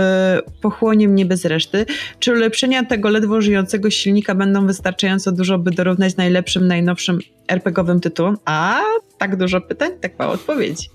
pochłonie 0.60 1.08
mnie 1.08 1.26
bez 1.26 1.44
reszty? 1.44 1.86
Czy 2.18 2.32
ulepszenia 2.32 2.84
tego 2.84 3.10
ledwo 3.10 3.40
żyjącego 3.40 3.90
silnika 3.90 4.34
będą 4.34 4.66
wystarczająco 4.70 5.32
dużo, 5.32 5.58
by 5.58 5.70
dorównać 5.70 6.16
najlepszym, 6.16 6.66
najnowszym 6.66 7.18
RPGowym 7.50 8.00
tytułom? 8.00 8.36
A 8.44 8.80
tak 9.20 9.36
dużo 9.36 9.60
pytań, 9.60 9.90
tak 10.00 10.18
mało 10.18 10.32
odpowiedzi. 10.32 10.88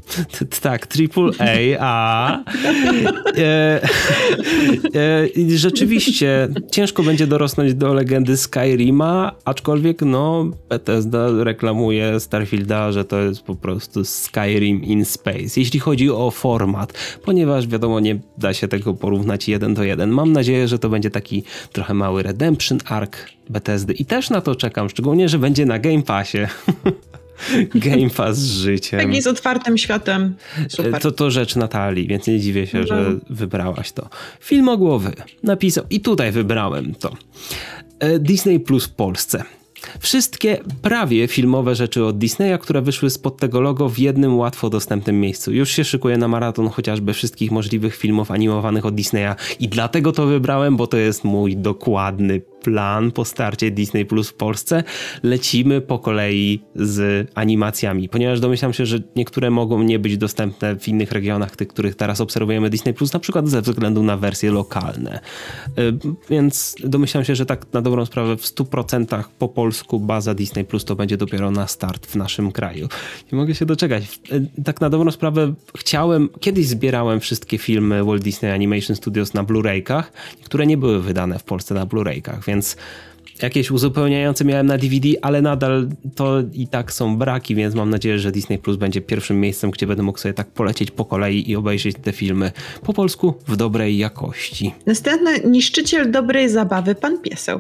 Tak, 0.62 0.88
triple 0.88 1.32
A, 1.40 1.48
a 1.80 2.38
e, 3.38 3.82
e, 4.96 5.58
rzeczywiście 5.58 6.48
ciężko 6.72 7.04
będzie 7.04 7.28
dorosnąć 7.28 7.74
do 7.74 7.94
legendy 7.94 8.38
Skyrima, 8.38 9.32
aczkolwiek 9.46 10.02
no 10.02 10.52
Bethesda 10.70 11.44
reklamuje 11.44 12.20
Starfielda, 12.20 12.92
że 12.92 13.06
to 13.06 13.20
jest 13.20 13.42
po 13.42 13.56
prostu 13.56 14.06
Skyrim 14.06 14.84
in 14.84 15.06
space, 15.06 15.60
jeśli 15.60 15.80
chodzi 15.80 16.10
o 16.10 16.32
format, 16.32 16.94
ponieważ 17.26 17.68
wiadomo 17.68 18.00
nie 18.00 18.20
da 18.38 18.54
się 18.54 18.68
tego 18.68 18.94
porównać 18.94 19.48
jeden 19.48 19.74
do 19.74 19.84
jeden. 19.84 20.10
Mam 20.10 20.32
nadzieję, 20.32 20.68
że 20.68 20.80
to 20.80 20.90
będzie 20.90 21.12
taki 21.12 21.44
trochę 21.72 21.94
mały 21.94 22.24
redemption 22.24 22.80
arc 22.86 23.18
Bethesdy 23.50 23.94
i 23.94 24.06
też 24.06 24.30
na 24.30 24.42
to 24.42 24.56
czekam, 24.56 24.90
szczególnie, 24.90 25.30
że 25.30 25.40
będzie 25.40 25.66
na 25.66 25.80
Game 25.80 26.02
Passie. 26.02 26.45
Game 27.76 28.10
Pass 28.10 28.38
z 28.38 28.52
życiem. 28.52 29.00
Tak 29.00 29.24
z 29.24 29.28
otwartym 29.28 29.78
światem. 29.78 30.36
Super. 30.70 31.02
To, 31.02 31.12
to 31.12 31.32
rzecz 31.32 31.56
Natalii, 31.56 32.08
więc 32.08 32.28
nie 32.28 32.40
dziwię 32.40 32.68
się, 32.68 32.80
no. 32.80 32.88
że 32.88 33.16
wybrałaś 33.30 33.92
to. 33.92 34.10
Filmogłowy 34.40 35.12
napisał 35.44 35.84
i 35.90 36.00
tutaj 36.02 36.32
wybrałem 36.32 36.96
to. 36.96 37.14
E, 38.00 38.20
Disney 38.20 38.60
Plus 38.60 38.86
w 38.86 38.94
Polsce. 38.94 39.44
Wszystkie 40.00 40.58
prawie 40.82 41.28
filmowe 41.28 41.76
rzeczy 41.76 42.06
od 42.06 42.18
Disneya, 42.18 42.60
które 42.62 42.82
wyszły 42.82 43.10
spod 43.10 43.38
tego 43.38 43.62
logo 43.62 43.90
w 43.90 44.00
jednym 44.00 44.38
łatwo 44.38 44.70
dostępnym 44.70 45.20
miejscu. 45.22 45.54
Już 45.54 45.72
się 45.72 45.84
szykuję 45.84 46.18
na 46.18 46.28
maraton 46.28 46.70
chociażby 46.70 47.14
wszystkich 47.14 47.52
możliwych 47.52 47.96
filmów 47.96 48.32
animowanych 48.32 48.86
od 48.86 48.96
Disneya 48.96 49.36
i 49.60 49.68
dlatego 49.68 50.12
to 50.12 50.26
wybrałem, 50.26 50.78
bo 50.78 50.88
to 50.88 50.98
jest 50.98 51.24
mój 51.24 51.58
dokładny 51.58 52.42
plan 52.66 53.12
po 53.12 53.26
starcie 53.26 53.72
Disney 53.72 54.06
Plus 54.06 54.30
w 54.30 54.34
Polsce. 54.34 54.84
Lecimy 55.24 55.82
po 55.82 56.00
kolei 56.00 56.62
z 56.76 57.30
animacjami, 57.36 58.10
ponieważ 58.10 58.40
domyślam 58.40 58.74
się, 58.74 58.86
że 58.86 59.00
niektóre 59.16 59.52
mogą 59.52 59.84
nie 59.84 60.00
być 60.00 60.18
dostępne 60.18 60.76
w 60.76 60.88
innych 60.88 61.12
regionach, 61.12 61.56
tych, 61.56 61.68
których 61.68 61.96
teraz 61.96 62.22
obserwujemy 62.22 62.70
Disney 62.70 62.94
Plus, 62.94 63.14
na 63.14 63.20
przykład 63.20 63.50
ze 63.50 63.62
względu 63.62 64.04
na 64.04 64.18
wersje 64.18 64.52
lokalne. 64.52 65.20
Y, 65.80 65.94
więc 66.30 66.76
domyślam 66.84 67.24
się, 67.24 67.36
że 67.36 67.46
tak 67.46 67.66
na 67.74 67.82
dobrą 67.82 68.06
sprawę 68.06 68.38
w 68.38 68.42
100% 68.42 69.24
po 69.40 69.48
polsku 69.48 70.00
baza 70.00 70.34
Disney 70.34 70.66
Plus 70.66 70.86
to 70.86 70.96
będzie 70.96 71.18
dopiero 71.18 71.52
na 71.52 71.68
start 71.68 72.06
w 72.06 72.16
naszym 72.16 72.52
kraju. 72.52 72.88
Nie 73.32 73.38
mogę 73.38 73.56
się 73.56 73.66
doczekać. 73.66 74.20
Y, 74.32 74.64
tak 74.64 74.82
na 74.82 74.90
dobrą 74.90 75.12
sprawę 75.12 75.54
chciałem, 75.78 76.30
kiedyś 76.40 76.68
zbierałem 76.68 77.20
wszystkie 77.20 77.58
filmy 77.58 78.04
Walt 78.04 78.24
Disney 78.24 78.52
Animation 78.52 78.96
Studios 78.96 79.34
na 79.34 79.44
Blu-raykach, 79.44 80.04
które 80.44 80.66
nie 80.66 80.78
były 80.78 81.02
wydane 81.02 81.40
w 81.40 81.44
Polsce 81.44 81.76
na 81.76 81.86
Blu-raykach, 81.86 82.46
więc 82.48 82.55
więc 82.56 82.78
jakieś 83.42 83.72
uzupełniające 83.72 84.46
miałem 84.46 84.68
na 84.68 84.78
DVD, 84.78 85.10
ale 85.22 85.42
nadal 85.42 85.88
to 86.16 86.44
i 86.54 86.68
tak 86.68 86.94
są 86.94 87.18
braki, 87.18 87.56
więc 87.56 87.76
mam 87.76 87.90
nadzieję, 87.90 88.20
że 88.20 88.32
Disney 88.32 88.58
Plus 88.58 88.78
będzie 88.78 89.02
pierwszym 89.02 89.40
miejscem, 89.40 89.72
gdzie 89.72 89.88
będę 89.88 90.04
mógł 90.04 90.20
sobie 90.20 90.34
tak 90.34 90.48
polecieć 90.48 90.92
po 90.92 91.06
kolei 91.06 91.52
i 91.52 91.56
obejrzeć 91.56 91.96
te 92.04 92.12
filmy 92.12 92.52
po 92.84 92.94
polsku 92.94 93.34
w 93.48 93.56
dobrej 93.58 93.98
jakości. 93.98 94.74
Następny 94.86 95.40
niszczyciel 95.40 96.12
dobrej 96.12 96.50
zabawy, 96.50 96.96
pan 96.96 97.22
pieseł. 97.22 97.60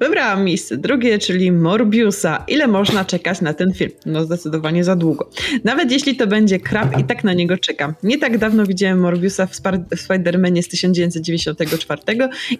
Wybrałam 0.00 0.44
miejsce 0.44 0.76
drugie, 0.76 1.18
czyli 1.18 1.52
Morbiusa. 1.52 2.44
Ile 2.48 2.66
można 2.68 3.04
czekać 3.04 3.40
na 3.40 3.54
ten 3.54 3.74
film? 3.74 3.90
No 4.06 4.24
zdecydowanie 4.24 4.84
za 4.84 4.96
długo. 4.96 5.30
Nawet 5.64 5.92
jeśli 5.92 6.16
to 6.16 6.26
będzie 6.26 6.60
krab, 6.60 6.98
i 6.98 7.04
tak 7.04 7.24
na 7.24 7.32
niego 7.32 7.58
czekam. 7.58 7.94
Nie 8.02 8.18
tak 8.18 8.38
dawno 8.38 8.66
widziałem 8.66 9.00
Morbiusa 9.00 9.46
w, 9.46 9.52
Spar- 9.52 9.84
w 9.96 10.08
Spider-Manie 10.08 10.62
z 10.62 10.68
1994 10.68 12.02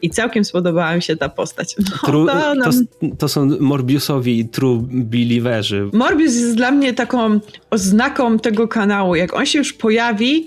i 0.02 0.11
całkiem 0.11 0.45
spodobała 0.45 0.97
mi 0.97 1.02
się 1.02 1.16
ta 1.16 1.28
postać. 1.28 1.76
No, 1.78 2.12
Tru- 2.12 2.51
to 2.56 2.71
to, 2.71 3.16
to, 3.18 3.28
są 3.28 3.47
Morbiusowi 3.61 4.49
true 4.49 4.82
believerzy. 4.90 5.90
Morbius 5.92 6.35
jest 6.35 6.56
dla 6.56 6.71
mnie 6.71 6.92
taką 6.92 7.40
oznaką 7.71 8.38
tego 8.38 8.68
kanału. 8.68 9.14
Jak 9.14 9.35
on 9.35 9.47
się 9.47 9.59
już 9.59 9.73
pojawi, 9.73 10.47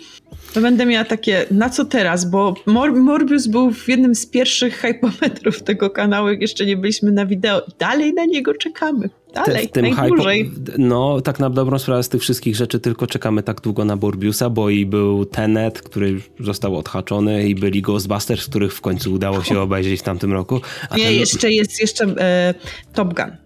to 0.54 0.62
będę 0.62 0.86
miała 0.86 1.06
takie, 1.06 1.46
na 1.52 1.70
co 1.70 1.86
teraz? 1.86 2.30
Bo 2.30 2.56
Mor 2.66 2.94
Morbius 2.94 3.48
był 3.48 3.72
w 3.72 3.88
jednym 3.88 4.16
z 4.16 4.26
pierwszych 4.26 4.78
hypometrów 4.82 5.64
tego 5.64 5.90
kanału, 5.90 6.30
jak 6.30 6.42
jeszcze 6.42 6.66
nie 6.66 6.78
byliśmy 6.78 7.12
na 7.12 7.26
wideo. 7.26 7.62
Dalej 7.80 8.14
na 8.14 8.26
niego 8.26 8.54
czekamy. 8.54 9.10
Dalej, 9.36 9.70
Te, 9.70 9.82
najdłużej. 9.82 10.52
No, 10.78 11.22
tak 11.22 11.40
na 11.40 11.50
dobrą 11.50 11.80
sprawę 11.80 12.04
z 12.04 12.10
tych 12.10 12.22
wszystkich 12.22 12.56
rzeczy 12.56 12.80
tylko 12.80 13.08
czekamy 13.08 13.44
tak 13.44 13.62
długo 13.62 13.86
na 13.86 13.96
Morbiusa, 13.96 14.50
bo 14.50 14.70
i 14.70 14.86
był 14.86 15.26
Tenet, 15.26 15.82
który 15.82 16.22
został 16.40 16.78
odhaczony 16.78 17.48
i 17.48 17.56
byli 17.56 17.82
Ghostbusters, 17.82 18.46
których 18.46 18.74
w 18.74 18.82
końcu 18.82 19.14
udało 19.14 19.44
się 19.44 19.60
obejrzeć 19.60 20.00
w 20.00 20.04
tamtym 20.04 20.34
roku. 20.34 20.62
A 20.90 20.98
nie, 20.98 21.04
ten... 21.04 21.14
jeszcze 21.14 21.52
jest 21.52 21.82
jeszcze 21.82 22.06
e, 22.06 22.54
Top 22.94 23.14
Gun. 23.14 23.45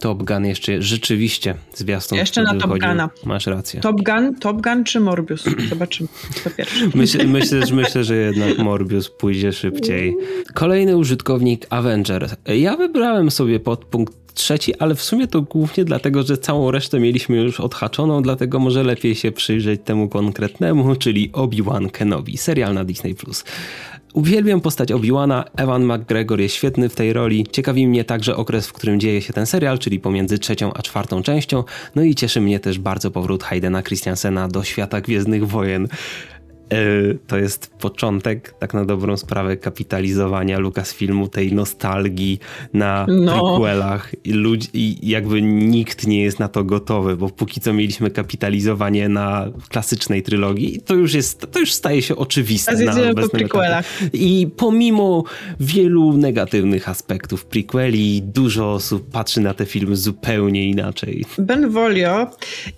Top 0.00 0.22
Gun 0.22 0.46
jeszcze, 0.46 0.82
rzeczywiście, 0.82 1.54
zwiastun 1.74 2.18
Jeszcze 2.18 2.42
na 2.42 2.54
Top 2.54 2.70
Guna. 2.70 3.10
Masz 3.24 3.46
rację. 3.46 3.80
Top 3.80 4.02
Gun, 4.02 4.34
Top 4.34 4.62
Gun 4.62 4.84
czy 4.84 5.00
Morbius? 5.00 5.44
Zobaczymy, 5.70 6.08
pierwszy. 6.56 6.90
Myślę, 6.94 7.24
myślę, 7.24 7.60
myślę, 7.72 8.04
że 8.04 8.16
jednak 8.16 8.58
Morbius 8.58 9.10
pójdzie 9.10 9.52
szybciej. 9.52 10.16
Kolejny 10.54 10.96
użytkownik 10.96 11.66
Avenger. 11.70 12.30
Ja 12.46 12.76
wybrałem 12.76 13.30
sobie 13.30 13.60
podpunkt 13.60 14.26
trzeci, 14.36 14.74
ale 14.74 14.94
w 14.94 15.02
sumie 15.02 15.26
to 15.26 15.42
głównie 15.42 15.84
dlatego, 15.84 16.22
że 16.22 16.38
całą 16.38 16.70
resztę 16.70 17.00
mieliśmy 17.00 17.36
już 17.36 17.60
odhaczoną, 17.60 18.22
dlatego 18.22 18.58
może 18.58 18.82
lepiej 18.82 19.14
się 19.14 19.32
przyjrzeć 19.32 19.80
temu 19.84 20.08
konkretnemu, 20.08 20.96
czyli 20.96 21.30
Obi-Wan 21.32 21.90
Kenobi, 21.90 22.36
serial 22.36 22.74
na 22.74 22.84
Disney+. 22.84 23.14
Uwielbiam 24.16 24.60
postać 24.60 24.92
Obi-Wana, 24.92 25.44
Evan 25.56 25.84
McGregor 25.84 26.40
jest 26.40 26.54
świetny 26.54 26.88
w 26.88 26.94
tej 26.94 27.12
roli. 27.12 27.46
Ciekawi 27.52 27.86
mnie 27.86 28.04
także 28.04 28.36
okres, 28.36 28.66
w 28.66 28.72
którym 28.72 29.00
dzieje 29.00 29.22
się 29.22 29.32
ten 29.32 29.46
serial, 29.46 29.78
czyli 29.78 30.00
pomiędzy 30.00 30.38
trzecią 30.38 30.72
a 30.72 30.82
czwartą 30.82 31.22
częścią. 31.22 31.64
No 31.94 32.02
i 32.02 32.14
cieszy 32.14 32.40
mnie 32.40 32.60
też 32.60 32.78
bardzo 32.78 33.10
powrót 33.10 33.42
Haydena 33.42 33.82
Christiansena 33.82 34.48
do 34.48 34.64
świata 34.64 35.00
Gwiezdnych 35.00 35.48
Wojen. 35.48 35.88
E, 36.70 37.14
to 37.26 37.38
jest 37.38 37.66
początek, 37.66 38.54
tak 38.58 38.74
na 38.74 38.84
dobrą 38.84 39.16
sprawę, 39.16 39.56
kapitalizowania 39.56 40.58
Lucasfilmu, 40.58 41.28
tej 41.28 41.52
nostalgii 41.52 42.38
na 42.72 43.06
no. 43.08 43.56
prequelach 43.56 44.12
i, 44.24 44.32
ludzi, 44.32 44.68
i 44.74 45.08
jakby 45.08 45.42
nikt 45.42 46.06
nie 46.06 46.22
jest 46.22 46.38
na 46.38 46.48
to 46.48 46.64
gotowy, 46.64 47.16
bo 47.16 47.28
póki 47.28 47.60
co 47.60 47.72
mieliśmy 47.72 48.10
kapitalizowanie 48.10 49.08
na 49.08 49.46
klasycznej 49.68 50.22
trylogii, 50.22 50.80
to 50.84 50.94
już 50.94 51.14
jest, 51.14 51.46
to 51.52 51.58
już 51.58 51.72
staje 51.72 52.02
się 52.02 52.16
oczywiste 52.16 52.72
A 52.72 52.94
na 52.94 53.22
po 53.22 53.28
prequelach. 53.28 53.84
I 54.12 54.48
pomimo 54.56 55.24
wielu 55.60 56.12
negatywnych 56.12 56.88
aspektów 56.88 57.44
prequeli, 57.44 58.22
dużo 58.22 58.72
osób 58.72 59.10
patrzy 59.10 59.40
na 59.40 59.54
te 59.54 59.66
filmy 59.66 59.96
zupełnie 59.96 60.70
inaczej. 60.70 61.24
Ben 61.38 61.70
Volio, 61.70 62.30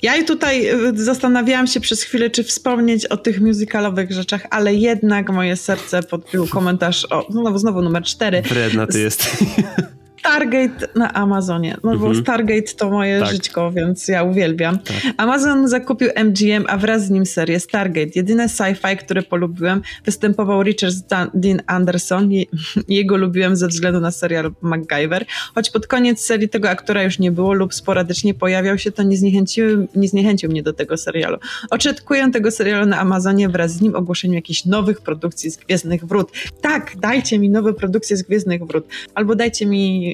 ja 0.02 0.24
tutaj 0.24 0.66
zastanawiałam 0.94 1.66
się 1.66 1.80
przez 1.80 2.02
chwilę, 2.02 2.30
czy 2.30 2.44
wspomnieć 2.44 3.06
o 3.06 3.16
tych 3.16 3.40
musicalach 3.40 3.77
musicalowych 3.78 4.12
rzeczach, 4.12 4.46
ale 4.50 4.74
jednak 4.74 5.30
moje 5.30 5.56
serce 5.56 6.02
podbił 6.02 6.46
komentarz 6.46 7.06
o, 7.10 7.26
znowu, 7.30 7.58
znowu 7.58 7.82
numer 7.82 8.02
cztery. 8.02 8.42
Wredna 8.42 8.86
ty 8.86 9.00
jest. 9.00 9.26
Stargate 10.18 10.88
na 10.94 11.12
Amazonie. 11.14 11.76
No 11.84 11.92
mhm. 11.92 12.12
bo 12.12 12.20
Stargate 12.20 12.74
to 12.76 12.90
moje 12.90 13.20
tak. 13.20 13.30
żyćko, 13.30 13.72
więc 13.72 14.08
ja 14.08 14.22
uwielbiam. 14.22 14.78
Tak. 14.78 14.96
Amazon 15.16 15.68
zakupił 15.68 16.08
MGM, 16.24 16.64
a 16.68 16.76
wraz 16.76 17.04
z 17.04 17.10
nim 17.10 17.26
serię 17.26 17.60
Stargate. 17.60 18.10
Jedyne 18.14 18.46
sci-fi, 18.46 18.96
które 18.96 19.22
polubiłem, 19.22 19.82
występował 20.04 20.62
Richard 20.62 20.94
Dean 21.34 21.60
Anderson. 21.66 22.30
Jego 22.88 23.16
lubiłem 23.16 23.56
ze 23.56 23.68
względu 23.68 24.00
na 24.00 24.10
serial 24.10 24.52
MacGyver. 24.62 25.26
Choć 25.54 25.70
pod 25.70 25.86
koniec 25.86 26.20
serii 26.20 26.48
tego 26.48 26.70
aktora 26.70 27.02
już 27.02 27.18
nie 27.18 27.32
było 27.32 27.52
lub 27.52 27.74
sporadycznie 27.74 28.34
pojawiał 28.34 28.78
się, 28.78 28.92
to 28.92 29.02
nie 29.02 29.16
zniechęcił, 29.16 29.88
nie 29.94 30.08
zniechęcił 30.08 30.50
mnie 30.50 30.62
do 30.62 30.72
tego 30.72 30.96
serialu. 30.96 31.38
Oczekuję 31.70 32.30
tego 32.30 32.50
serialu 32.50 32.86
na 32.86 32.98
Amazonie 32.98 33.48
wraz 33.48 33.72
z 33.72 33.80
nim 33.80 33.96
ogłoszeniu 33.96 34.34
jakichś 34.34 34.64
nowych 34.64 35.00
produkcji 35.00 35.50
z 35.50 35.56
Gwiezdnych 35.56 36.04
Wrót. 36.04 36.32
Tak, 36.60 36.96
dajcie 36.96 37.38
mi 37.38 37.50
nowe 37.50 37.74
produkcje 37.74 38.16
z 38.16 38.22
Gwiezdnych 38.22 38.64
Wrót. 38.64 38.86
Albo 39.14 39.34
dajcie 39.34 39.66
mi 39.66 40.07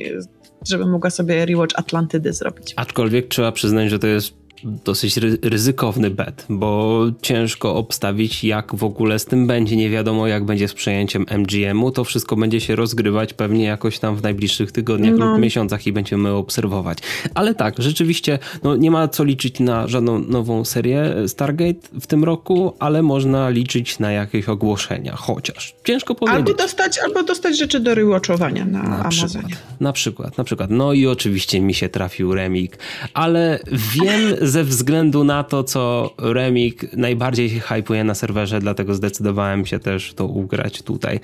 żeby 0.68 0.86
mogła 0.86 1.10
sobie 1.10 1.46
rewatch 1.46 1.74
Atlantydy 1.78 2.32
zrobić. 2.32 2.74
Aczkolwiek 2.76 3.28
trzeba 3.28 3.52
przyznać, 3.52 3.90
że 3.90 3.98
to 3.98 4.06
jest 4.06 4.43
dosyć 4.64 5.16
ryzykowny 5.42 6.10
bet, 6.10 6.46
bo 6.48 7.00
ciężko 7.22 7.74
obstawić, 7.74 8.44
jak 8.44 8.74
w 8.74 8.84
ogóle 8.84 9.18
z 9.18 9.24
tym 9.24 9.46
będzie. 9.46 9.76
Nie 9.76 9.90
wiadomo, 9.90 10.26
jak 10.26 10.44
będzie 10.44 10.68
z 10.68 10.74
przejęciem 10.74 11.26
MGM-u. 11.38 11.90
To 11.90 12.04
wszystko 12.04 12.36
będzie 12.36 12.60
się 12.60 12.76
rozgrywać 12.76 13.34
pewnie 13.34 13.64
jakoś 13.64 13.98
tam 13.98 14.16
w 14.16 14.22
najbliższych 14.22 14.72
tygodniach 14.72 15.14
no. 15.18 15.26
lub 15.26 15.40
miesiącach 15.40 15.86
i 15.86 15.92
będziemy 15.92 16.30
obserwować. 16.30 16.98
Ale 17.34 17.54
tak, 17.54 17.74
rzeczywiście, 17.78 18.38
no 18.62 18.76
nie 18.76 18.90
ma 18.90 19.08
co 19.08 19.24
liczyć 19.24 19.60
na 19.60 19.88
żadną 19.88 20.18
nową 20.18 20.64
serię 20.64 21.14
Stargate 21.26 21.88
w 22.00 22.06
tym 22.06 22.24
roku, 22.24 22.74
ale 22.78 23.02
można 23.02 23.50
liczyć 23.50 23.98
na 23.98 24.12
jakieś 24.12 24.48
ogłoszenia, 24.48 25.16
chociaż. 25.16 25.74
Ciężko 25.84 26.14
powiedzieć. 26.14 26.38
Albo 26.38 26.54
dostać, 26.54 26.98
albo 26.98 27.22
dostać 27.22 27.58
rzeczy 27.58 27.80
do 27.80 27.94
rewatchowania 27.94 28.64
na, 28.64 28.82
na 28.82 28.98
Amazonie. 28.98 29.44
Przykład, 29.44 29.80
na 29.80 29.92
przykład, 29.92 30.38
na 30.38 30.44
przykład. 30.44 30.70
No 30.70 30.92
i 30.92 31.06
oczywiście 31.06 31.60
mi 31.60 31.74
się 31.74 31.88
trafił 31.88 32.34
remik, 32.34 32.78
ale 33.14 33.58
wiem 33.72 34.43
ze 34.44 34.64
względu 34.64 35.24
na 35.24 35.44
to, 35.44 35.64
co 35.64 36.14
Remik 36.18 36.92
najbardziej 36.96 37.48
hypuje 37.48 38.04
na 38.04 38.14
serwerze, 38.14 38.60
dlatego 38.60 38.94
zdecydowałem 38.94 39.66
się 39.66 39.78
też 39.78 40.14
to 40.14 40.26
ugrać 40.26 40.82
tutaj. 40.82 41.20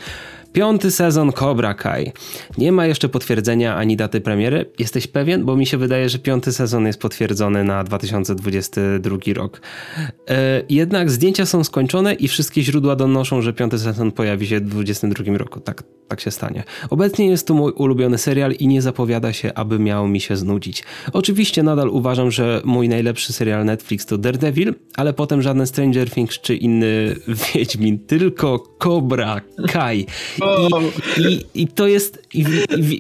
Piąty 0.53 0.91
sezon 0.91 1.33
Cobra 1.33 1.75
Kai. 1.75 2.13
Nie 2.59 2.73
ma 2.73 2.87
jeszcze 2.87 3.09
potwierdzenia 3.09 3.77
ani 3.77 3.97
daty 3.97 4.21
premiery. 4.21 4.71
Jesteś 4.79 5.07
pewien? 5.07 5.45
Bo 5.45 5.57
mi 5.57 5.67
się 5.67 5.79
wydaje, 5.79 6.09
że 6.09 6.19
piąty 6.19 6.53
sezon 6.53 6.87
jest 6.87 7.01
potwierdzony 7.01 7.65
na 7.65 7.85
2022 7.85 9.17
rok. 9.35 9.61
E, 10.29 10.63
jednak 10.69 11.11
zdjęcia 11.11 11.47
są 11.47 11.65
skończone 11.65 12.15
i 12.15 12.29
wszystkie 12.29 12.63
źródła 12.63 12.97
donoszą, 12.97 13.43
że 13.43 13.53
piąty 13.53 13.79
sezon 13.79 14.13
pojawi 14.13 14.47
się 14.47 14.61
w 14.61 14.65
2022 14.65 15.39
roku. 15.39 15.61
Tak, 15.61 15.83
tak 16.09 16.21
się 16.21 16.31
stanie. 16.31 16.65
Obecnie 16.91 17.27
jest 17.27 17.47
to 17.47 17.55
mój 17.55 17.73
ulubiony 17.73 18.19
serial 18.19 18.53
i 18.53 18.67
nie 18.67 18.83
zapowiada 18.83 19.33
się, 19.33 19.55
aby 19.55 19.79
miał 19.79 20.09
mi 20.09 20.21
się 20.21 20.37
znudzić. 20.37 20.85
Oczywiście 21.13 21.63
nadal 21.63 21.89
uważam, 21.89 22.31
że 22.31 22.63
mój 22.65 22.89
najlepszy 22.89 23.33
serial 23.33 23.65
Netflix 23.65 24.07
to 24.07 24.19
Daredevil, 24.19 24.75
ale 24.97 25.13
potem 25.13 25.43
żaden 25.43 25.67
Stranger 25.67 26.11
Things 26.11 26.41
czy 26.41 26.57
inny 26.57 27.17
Wiedźmin, 27.55 27.99
tylko 27.99 28.59
Cobra 28.79 29.41
Kai. 29.73 30.07
I, 31.17 31.23
i, 31.23 31.63
i 31.63 31.69
to 31.69 31.87
jest, 31.87 32.23
i, 32.35 32.45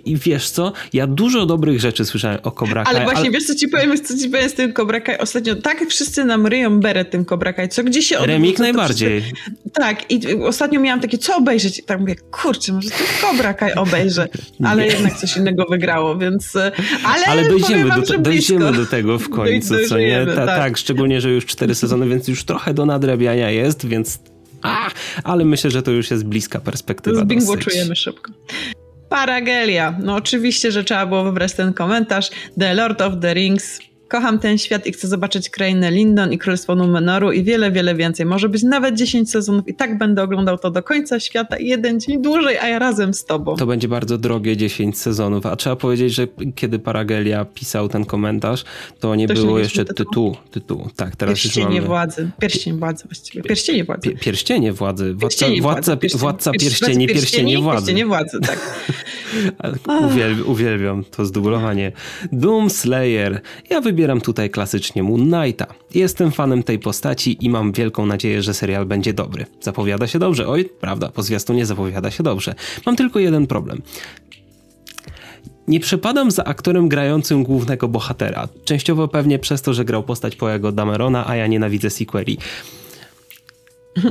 i, 0.04 0.16
wiesz 0.16 0.50
co, 0.50 0.72
ja 0.92 1.06
dużo 1.06 1.46
dobrych 1.46 1.80
rzeczy 1.80 2.04
słyszałem 2.04 2.38
o 2.42 2.50
Cobra 2.50 2.84
Kai. 2.84 2.96
Ale 2.96 3.04
właśnie, 3.04 3.20
ale... 3.20 3.30
wiesz 3.30 3.44
co 3.44 3.54
ci 3.54 3.68
powiem, 3.68 4.04
co 4.04 4.18
ci 4.18 4.28
powiem 4.28 4.50
z 4.50 4.54
tym 4.54 4.72
Cobra 4.72 5.00
Kai 5.00 5.18
ostatnio, 5.18 5.56
tak 5.56 5.86
wszyscy 5.88 6.24
nam 6.24 6.46
ryją 6.46 6.80
beret 6.80 7.10
tym 7.10 7.24
Cobra 7.24 7.52
Kai, 7.52 7.68
co 7.68 7.84
gdzie 7.84 8.02
się 8.02 8.18
odwrócę, 8.18 8.32
Remik 8.32 8.58
najbardziej. 8.58 9.20
Wszyscy... 9.20 9.70
Tak, 9.72 10.10
i 10.10 10.34
ostatnio 10.42 10.80
miałam 10.80 11.00
takie, 11.00 11.18
co 11.18 11.36
obejrzeć? 11.36 11.78
I 11.78 11.82
tak 11.82 12.00
mówię, 12.00 12.14
kurczę, 12.30 12.72
może 12.72 12.90
to 12.90 12.96
Cobra 13.20 13.54
Kai 13.54 13.74
obejrzę, 13.74 14.28
ale 14.64 14.86
jednak 14.86 15.16
coś 15.18 15.36
innego 15.36 15.64
wygrało, 15.70 16.18
więc... 16.18 16.56
Ale, 17.04 17.26
ale 17.26 17.48
dojdziemy, 17.48 17.84
wam, 17.84 18.02
do, 18.02 18.18
dojdziemy 18.18 18.72
do 18.72 18.86
tego 18.86 19.18
w 19.18 19.28
końcu, 19.28 19.74
co 19.88 19.98
nie? 19.98 20.26
Ta, 20.26 20.46
tak. 20.46 20.46
tak, 20.46 20.76
szczególnie, 20.76 21.20
że 21.20 21.30
już 21.30 21.46
cztery 21.46 21.74
sezony, 21.74 22.08
więc 22.08 22.28
już 22.28 22.44
trochę 22.44 22.74
do 22.74 22.86
nadrabiania 22.86 23.50
jest, 23.50 23.86
więc 23.86 24.18
a, 24.62 24.90
ale 25.24 25.44
myślę, 25.44 25.70
że 25.70 25.82
to 25.82 25.90
już 25.90 26.10
jest 26.10 26.24
bliska 26.24 26.60
perspektywa. 26.60 27.20
Zbingwatchujemy 27.20 27.96
szybko. 27.96 28.32
Paragelia. 29.08 29.94
No 30.02 30.14
oczywiście, 30.14 30.72
że 30.72 30.84
trzeba 30.84 31.06
było 31.06 31.24
wybrać 31.24 31.52
ten 31.52 31.72
komentarz. 31.72 32.30
The 32.58 32.74
Lord 32.74 33.00
of 33.00 33.12
the 33.20 33.34
Rings 33.34 33.80
Kocham 34.10 34.38
ten 34.38 34.58
świat 34.58 34.86
i 34.86 34.92
chcę 34.92 35.08
zobaczyć 35.08 35.50
krainę 35.50 35.90
Lindon 35.90 36.32
i 36.32 36.38
Królestwo 36.38 36.74
Numenoru 36.74 37.32
i 37.32 37.42
wiele, 37.44 37.72
wiele 37.72 37.94
więcej. 37.94 38.26
Może 38.26 38.48
być 38.48 38.62
nawet 38.62 38.94
10 38.94 39.30
sezonów 39.30 39.68
i 39.68 39.74
tak 39.74 39.98
będę 39.98 40.22
oglądał 40.22 40.58
to 40.58 40.70
do 40.70 40.82
końca 40.82 41.20
świata 41.20 41.56
i 41.56 41.66
jeden 41.66 42.00
dzień 42.00 42.22
dłużej, 42.22 42.58
a 42.58 42.68
ja 42.68 42.78
razem 42.78 43.14
z 43.14 43.24
tobą. 43.24 43.56
To 43.56 43.66
będzie 43.66 43.88
bardzo 43.88 44.18
drogie 44.18 44.56
10 44.56 44.98
sezonów, 44.98 45.46
a 45.46 45.56
trzeba 45.56 45.76
powiedzieć, 45.76 46.14
że 46.14 46.26
kiedy 46.54 46.78
Paragelia 46.78 47.44
pisał 47.44 47.88
ten 47.88 48.04
komentarz, 48.04 48.64
to 49.00 49.14
nie 49.14 49.28
to 49.28 49.34
było 49.34 49.58
jeszcze 49.58 49.84
tytułu. 49.84 50.36
tytułu. 50.50 50.88
Tak, 50.96 51.16
teraz 51.16 51.34
Pierścienie 51.34 51.66
już 51.66 51.74
mamy... 51.74 51.86
władzy. 51.86 52.30
Pierścień 52.40 52.78
władzy 52.78 53.04
właściwie. 53.04 53.42
Pierścienie 53.42 53.84
władzy. 53.84 54.10
pierścienie 54.10 54.72
władzy. 54.72 55.14
Władca, 55.14 55.28
pierścienie 55.28 55.62
władca, 55.62 55.96
władzy. 55.96 56.18
władca 56.18 56.50
pierścieni, 56.52 57.06
pierścienie 57.06 57.58
władzy. 57.58 57.76
Pierścienie 57.76 58.06
władzy, 58.06 58.40
tak. 58.40 58.86
uwielbiam, 60.10 60.48
uwielbiam 60.48 61.04
to 61.04 61.24
zdublowanie. 61.26 61.92
Doom 62.32 62.70
Slayer. 62.70 63.40
Ja 63.70 63.80
wybieram 63.80 63.99
wybieram 64.00 64.20
tutaj 64.20 64.50
klasycznie 64.50 65.02
Moon 65.02 65.30
Knighta. 65.30 65.66
Jestem 65.94 66.32
fanem 66.32 66.62
tej 66.62 66.78
postaci 66.78 67.44
i 67.44 67.50
mam 67.50 67.72
wielką 67.72 68.06
nadzieję, 68.06 68.42
że 68.42 68.54
serial 68.54 68.86
będzie 68.86 69.12
dobry. 69.12 69.46
Zapowiada 69.60 70.06
się 70.06 70.18
dobrze. 70.18 70.48
Oj, 70.48 70.64
prawda, 70.80 71.08
po 71.08 71.22
nie 71.52 71.66
zapowiada 71.66 72.10
się 72.10 72.22
dobrze. 72.22 72.54
Mam 72.86 72.96
tylko 72.96 73.18
jeden 73.18 73.46
problem. 73.46 73.82
Nie 75.68 75.80
przepadam 75.80 76.30
za 76.30 76.44
aktorem 76.44 76.88
grającym 76.88 77.42
głównego 77.42 77.88
bohatera. 77.88 78.48
Częściowo 78.64 79.08
pewnie 79.08 79.38
przez 79.38 79.62
to, 79.62 79.74
że 79.74 79.84
grał 79.84 80.02
postać 80.02 80.36
Poego 80.36 80.72
Damerona, 80.72 81.28
a 81.28 81.36
ja 81.36 81.46
nienawidzę 81.46 81.90
sequeli 81.90 82.38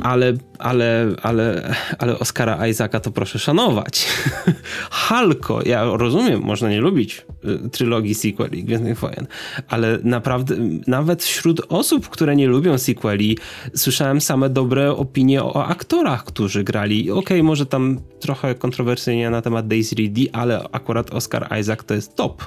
ale, 0.02 0.32
ale, 0.58 1.14
ale, 1.22 1.74
ale 1.98 2.18
Oscara 2.18 2.66
Isaaca 2.66 3.00
to 3.00 3.10
proszę 3.10 3.38
szanować. 3.38 4.06
Halko, 4.90 5.62
ja 5.66 5.84
rozumiem, 5.84 6.40
można 6.40 6.70
nie 6.70 6.80
lubić 6.80 7.26
y, 7.44 7.70
trylogii 7.70 8.14
sequeli 8.14 8.64
Gwiezdnych 8.64 8.98
Wojen, 8.98 9.26
ale 9.68 9.98
naprawdę 10.02 10.56
nawet 10.86 11.24
wśród 11.24 11.62
osób, 11.68 12.08
które 12.08 12.36
nie 12.36 12.46
lubią 12.46 12.78
sequeli, 12.78 13.38
słyszałem 13.74 14.20
same 14.20 14.50
dobre 14.50 14.92
opinie 14.92 15.44
o 15.44 15.66
aktorach, 15.66 16.24
którzy 16.24 16.64
grali. 16.64 17.10
Okej, 17.10 17.20
okay, 17.20 17.42
może 17.42 17.66
tam 17.66 18.00
trochę 18.20 18.54
kontrowersyjnie 18.54 19.30
na 19.30 19.42
temat 19.42 19.68
Daisy 19.68 19.94
Ridley, 19.94 20.28
ale 20.32 20.62
akurat 20.72 21.10
Oscar 21.10 21.58
Isaac 21.60 21.84
to 21.84 21.94
jest 21.94 22.16
top. 22.16 22.44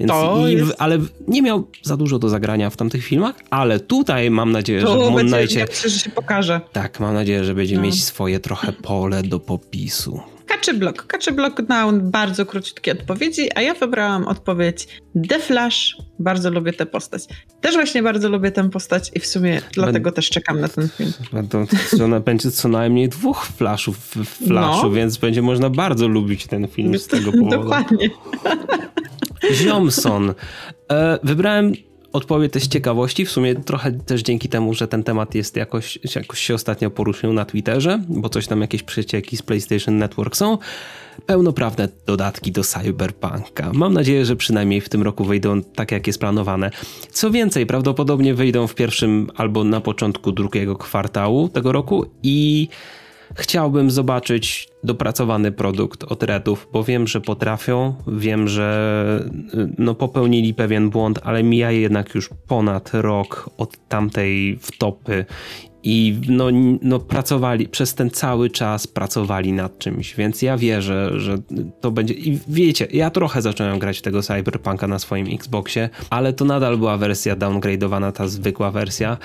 Więc 0.00 0.12
i, 0.48 0.52
jest... 0.52 0.74
Ale 0.78 0.98
nie 1.28 1.42
miał 1.42 1.68
za 1.82 1.96
dużo 1.96 2.18
do 2.18 2.28
zagrania 2.28 2.70
w 2.70 2.76
tamtych 2.76 3.04
filmach, 3.04 3.34
ale 3.50 3.80
tutaj 3.80 4.30
mam 4.30 4.52
nadzieję, 4.52 4.80
że 4.80 4.86
w 4.86 5.10
Moon 5.10 5.28
Knightie... 5.28 5.66
Ja 5.84 5.90
się 5.90 6.10
pokaże. 6.10 6.60
Tak, 6.72 7.00
mam 7.00 7.14
nadzieję, 7.14 7.44
że 7.44 7.54
będzie 7.54 7.76
no. 7.76 7.82
mieć 7.82 8.04
swoje 8.04 8.40
trochę 8.40 8.72
pole 8.72 9.22
do 9.22 9.40
popisu. 9.40 10.20
Kaczy 10.46 10.74
Blok. 10.74 11.06
Kaczy 11.06 11.32
Blok 11.32 11.62
dał 11.62 11.92
bardzo 11.92 12.46
króciutkie 12.46 12.92
odpowiedzi, 12.92 13.48
a 13.54 13.62
ja 13.62 13.74
wybrałam 13.74 14.28
odpowiedź 14.28 14.88
The 15.28 15.38
Flash. 15.38 15.96
Bardzo 16.18 16.50
lubię 16.50 16.72
tę 16.72 16.86
postać. 16.86 17.24
Też 17.60 17.74
właśnie 17.74 18.02
bardzo 18.02 18.28
lubię 18.28 18.52
tę 18.52 18.70
postać 18.70 19.10
i 19.14 19.20
w 19.20 19.26
sumie 19.26 19.62
dlatego 19.72 20.12
też 20.12 20.30
czekam 20.30 20.60
na 20.60 20.68
ten 20.68 20.88
film. 20.88 21.12
Będą, 21.32 21.66
ona 22.04 22.20
będzie 22.20 22.50
co 22.50 22.68
najmniej 22.68 23.08
dwóch 23.08 23.46
Flashów 23.46 23.98
w 23.98 24.46
Flashu, 24.46 24.86
no. 24.86 24.90
więc 24.90 25.16
będzie 25.16 25.42
można 25.42 25.70
bardzo 25.70 26.08
lubić 26.08 26.46
ten 26.46 26.68
film 26.68 26.98
z 26.98 27.06
tego 27.06 27.32
powodu. 27.40 27.50
Dokładnie. 27.50 28.10
Ziomson. 29.52 30.34
E, 30.90 31.18
wybrałem 31.22 31.74
odpowiedź 32.12 32.52
też 32.52 32.62
z 32.62 32.68
ciekawości, 32.68 33.26
w 33.26 33.30
sumie 33.30 33.54
trochę 33.54 33.92
też 33.92 34.22
dzięki 34.22 34.48
temu, 34.48 34.74
że 34.74 34.88
ten 34.88 35.02
temat 35.02 35.34
jest 35.34 35.56
jakoś, 35.56 35.98
jakoś 36.16 36.40
się 36.40 36.54
ostatnio 36.54 36.90
poruszył 36.90 37.32
na 37.32 37.44
Twitterze, 37.44 38.02
bo 38.08 38.28
coś 38.28 38.46
tam 38.46 38.60
jakieś 38.60 38.82
przecieki 38.82 39.36
z 39.36 39.42
PlayStation 39.42 39.98
Network 39.98 40.36
są. 40.36 40.58
Pełnoprawne 41.26 41.88
dodatki 42.06 42.52
do 42.52 42.62
Cyberpunka. 42.64 43.70
Mam 43.72 43.94
nadzieję, 43.94 44.24
że 44.24 44.36
przynajmniej 44.36 44.80
w 44.80 44.88
tym 44.88 45.02
roku 45.02 45.24
wyjdą 45.24 45.62
tak, 45.62 45.92
jak 45.92 46.06
jest 46.06 46.18
planowane. 46.18 46.70
Co 47.10 47.30
więcej, 47.30 47.66
prawdopodobnie 47.66 48.34
wyjdą 48.34 48.66
w 48.66 48.74
pierwszym 48.74 49.30
albo 49.34 49.64
na 49.64 49.80
początku 49.80 50.32
drugiego 50.32 50.76
kwartału 50.76 51.48
tego 51.48 51.72
roku 51.72 52.06
i 52.22 52.68
chciałbym 53.34 53.90
zobaczyć 53.90 54.68
dopracowany 54.84 55.52
produkt 55.52 56.04
od 56.04 56.22
Redów, 56.22 56.68
bo 56.72 56.84
wiem, 56.84 57.06
że 57.06 57.20
potrafią, 57.20 57.94
wiem, 58.06 58.48
że 58.48 59.30
no, 59.78 59.94
popełnili 59.94 60.54
pewien 60.54 60.90
błąd, 60.90 61.18
ale 61.22 61.42
mija 61.42 61.70
jednak 61.70 62.14
już 62.14 62.30
ponad 62.46 62.90
rok 62.94 63.50
od 63.58 63.88
tamtej 63.88 64.58
wtopy 64.60 65.24
i 65.82 66.20
no, 66.28 66.44
no 66.82 66.98
pracowali, 66.98 67.68
przez 67.68 67.94
ten 67.94 68.10
cały 68.10 68.50
czas 68.50 68.86
pracowali 68.86 69.52
nad 69.52 69.78
czymś, 69.78 70.14
więc 70.14 70.42
ja 70.42 70.56
wierzę, 70.56 71.20
że 71.20 71.38
to 71.80 71.90
będzie 71.90 72.14
i 72.14 72.38
wiecie, 72.48 72.88
ja 72.92 73.10
trochę 73.10 73.42
zacząłem 73.42 73.78
grać 73.78 74.02
tego 74.02 74.22
Cyberpunka 74.22 74.86
na 74.86 74.98
swoim 74.98 75.26
Xboxie, 75.34 75.90
ale 76.10 76.32
to 76.32 76.44
nadal 76.44 76.78
była 76.78 76.96
wersja 76.96 77.36
downgrade'owana, 77.36 78.12
ta 78.12 78.28
zwykła 78.28 78.70
wersja 78.70 79.16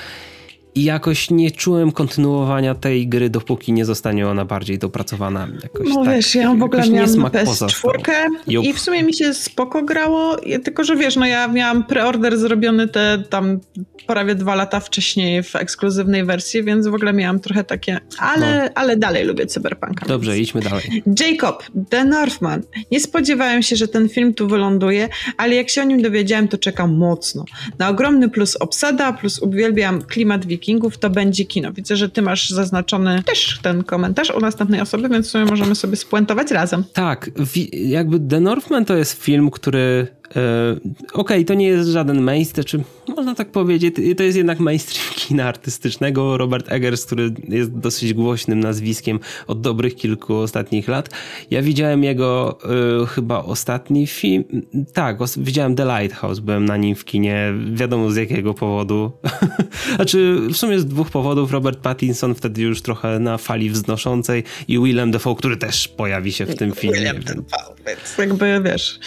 i 0.75 0.83
jakoś 0.83 1.29
nie 1.29 1.51
czułem 1.51 1.91
kontynuowania 1.91 2.75
tej 2.75 3.07
gry, 3.07 3.29
dopóki 3.29 3.73
nie 3.73 3.85
zostanie 3.85 4.27
ona 4.27 4.45
bardziej 4.45 4.77
dopracowana. 4.77 5.47
Jakoś 5.63 5.87
no 5.89 6.05
tak, 6.05 6.15
wiesz, 6.15 6.35
ja 6.35 6.55
w 6.55 6.63
ogóle 6.63 6.89
miałam 6.89 7.09
PS4 7.09 8.27
i 8.63 8.73
w 8.73 8.79
sumie 8.79 9.03
mi 9.03 9.13
się 9.13 9.33
spoko 9.33 9.83
grało, 9.83 10.37
tylko 10.63 10.83
że 10.83 10.95
wiesz, 10.95 11.15
no 11.15 11.25
ja 11.25 11.47
miałam 11.47 11.83
preorder 11.83 12.37
zrobiony 12.37 12.87
te 12.87 13.23
tam 13.29 13.59
prawie 14.07 14.35
dwa 14.35 14.55
lata 14.55 14.79
wcześniej 14.79 15.43
w 15.43 15.55
ekskluzywnej 15.55 16.25
wersji, 16.25 16.63
więc 16.63 16.87
w 16.87 16.93
ogóle 16.93 17.13
miałam 17.13 17.39
trochę 17.39 17.63
takie, 17.63 17.99
ale, 18.19 18.63
no. 18.63 18.69
ale 18.75 18.97
dalej 18.97 19.25
lubię 19.25 19.45
Cyberpunka. 19.45 20.05
Dobrze, 20.05 20.31
więc. 20.31 20.47
idźmy 20.47 20.61
dalej. 20.61 21.03
Jacob, 21.19 21.63
The 21.89 22.05
Northman. 22.05 22.61
Nie 22.91 22.99
spodziewałem 22.99 23.63
się, 23.63 23.75
że 23.75 23.87
ten 23.87 24.09
film 24.09 24.33
tu 24.33 24.47
wyląduje, 24.47 25.09
ale 25.37 25.55
jak 25.55 25.69
się 25.69 25.81
o 25.81 25.83
nim 25.83 26.01
dowiedziałem, 26.01 26.47
to 26.47 26.57
czekam 26.57 26.97
mocno. 26.97 27.45
Na 27.79 27.89
ogromny 27.89 28.29
plus 28.29 28.55
obsada, 28.55 29.13
plus 29.13 29.39
uwielbiam 29.39 30.01
klimat 30.01 30.45
wiki 30.45 30.66
Wikingów, 30.67 30.97
to 30.97 31.09
będzie 31.09 31.45
kino. 31.45 31.73
Widzę, 31.73 31.95
że 31.95 32.09
ty 32.09 32.21
masz 32.21 32.49
zaznaczony 32.49 33.23
też 33.23 33.59
ten 33.61 33.83
komentarz 33.83 34.31
u 34.31 34.39
następnej 34.39 34.81
osoby, 34.81 35.09
więc 35.09 35.27
w 35.27 35.29
sumie 35.29 35.45
możemy 35.45 35.75
sobie 35.75 35.95
spuentować 35.95 36.51
razem. 36.51 36.83
Tak, 36.93 37.29
jakby 37.73 38.19
The 38.19 38.39
Northman 38.39 38.85
to 38.85 38.95
jest 38.95 39.23
film, 39.23 39.51
który 39.51 40.07
okej, 40.29 41.13
okay, 41.13 41.45
to 41.45 41.53
nie 41.53 41.67
jest 41.67 41.89
żaden 41.89 42.21
mainstream, 42.21 42.65
czy 42.65 42.83
można 43.15 43.35
tak 43.35 43.51
powiedzieć, 43.51 43.95
to 44.17 44.23
jest 44.23 44.37
jednak 44.37 44.59
mainstream 44.59 45.13
kina 45.15 45.45
artystycznego. 45.45 46.37
Robert 46.37 46.71
Eggers, 46.71 47.05
który 47.05 47.33
jest 47.49 47.77
dosyć 47.77 48.13
głośnym 48.13 48.59
nazwiskiem 48.59 49.19
od 49.47 49.61
dobrych 49.61 49.95
kilku 49.95 50.35
ostatnich 50.35 50.87
lat. 50.87 51.09
Ja 51.51 51.61
widziałem 51.61 52.03
jego 52.03 52.57
y, 53.03 53.07
chyba 53.07 53.43
ostatni 53.43 54.07
film, 54.07 54.43
tak, 54.93 55.17
widziałem 55.37 55.75
The 55.75 55.85
Lighthouse, 55.85 56.39
byłem 56.39 56.65
na 56.65 56.77
nim 56.77 56.95
w 56.95 57.05
kinie, 57.05 57.53
wiadomo 57.73 58.11
z 58.11 58.15
jakiego 58.15 58.53
powodu. 58.53 59.11
znaczy, 59.95 60.37
w 60.49 60.57
sumie 60.57 60.79
z 60.79 60.85
dwóch 60.85 61.09
powodów. 61.09 61.51
Robert 61.51 61.79
Pattinson 61.79 62.35
wtedy 62.35 62.61
już 62.61 62.81
trochę 62.81 63.19
na 63.19 63.37
fali 63.37 63.69
wznoszącej 63.69 64.43
i 64.67 64.79
Willem 64.79 65.11
Dafoe, 65.11 65.35
który 65.35 65.57
też 65.57 65.87
pojawi 65.87 66.31
się 66.31 66.45
w 66.45 66.55
tym 66.55 66.71
filmie. 66.71 66.97
Willem 66.99 67.21
Dafoe, 67.21 67.75
więc 67.87 68.17
jakby 68.17 68.61
wiesz 68.63 68.99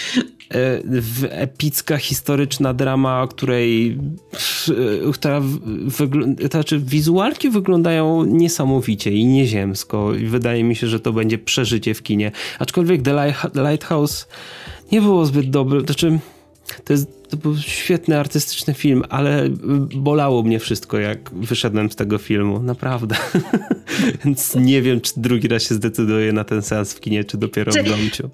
epicka, 1.31 1.97
historyczna 1.97 2.75
drama, 2.75 3.27
której 3.31 3.99
która 5.13 5.41
wygląda, 5.85 6.49
znaczy 6.49 6.79
wizualki 6.79 7.51
wyglądają 7.51 8.25
niesamowicie 8.25 9.11
i 9.11 9.27
nieziemsko 9.27 10.15
i 10.15 10.27
wydaje 10.27 10.65
mi 10.65 10.77
się, 10.77 10.87
że 10.87 11.01
to 11.01 11.13
będzie 11.13 11.39
przeżycie 11.39 11.95
w 11.95 12.03
kinie. 12.03 12.33
Aczkolwiek 12.59 13.03
The 13.03 13.35
Lighthouse 13.55 14.29
nie 14.93 15.01
było 15.01 15.27
zbyt 15.27 15.51
dobre, 15.51 15.81
znaczy 15.81 16.19
to, 16.85 16.93
jest, 16.93 17.31
to 17.31 17.37
był 17.37 17.57
świetny 17.57 18.19
artystyczny 18.19 18.75
film, 18.75 19.05
ale 19.09 19.49
bolało 19.97 20.43
mnie 20.43 20.59
wszystko, 20.59 20.99
jak 20.99 21.31
wyszedłem 21.35 21.91
z 21.91 21.97
tego 21.97 22.19
filmu. 22.19 22.63
Naprawdę. 22.63 23.17
Więc 24.25 24.55
nie 24.55 24.83
wiem, 24.83 25.01
czy 25.01 25.13
drugi 25.17 25.49
raz 25.49 25.63
się 25.63 25.75
zdecyduję 25.75 26.33
na 26.33 26.45
ten 26.45 26.63
seans 26.63 26.95
w 26.95 27.01
kinie, 27.01 27.25
czy 27.25 27.39
dopiero 27.39 27.73
w 27.73 27.89
domciu. 27.89 28.31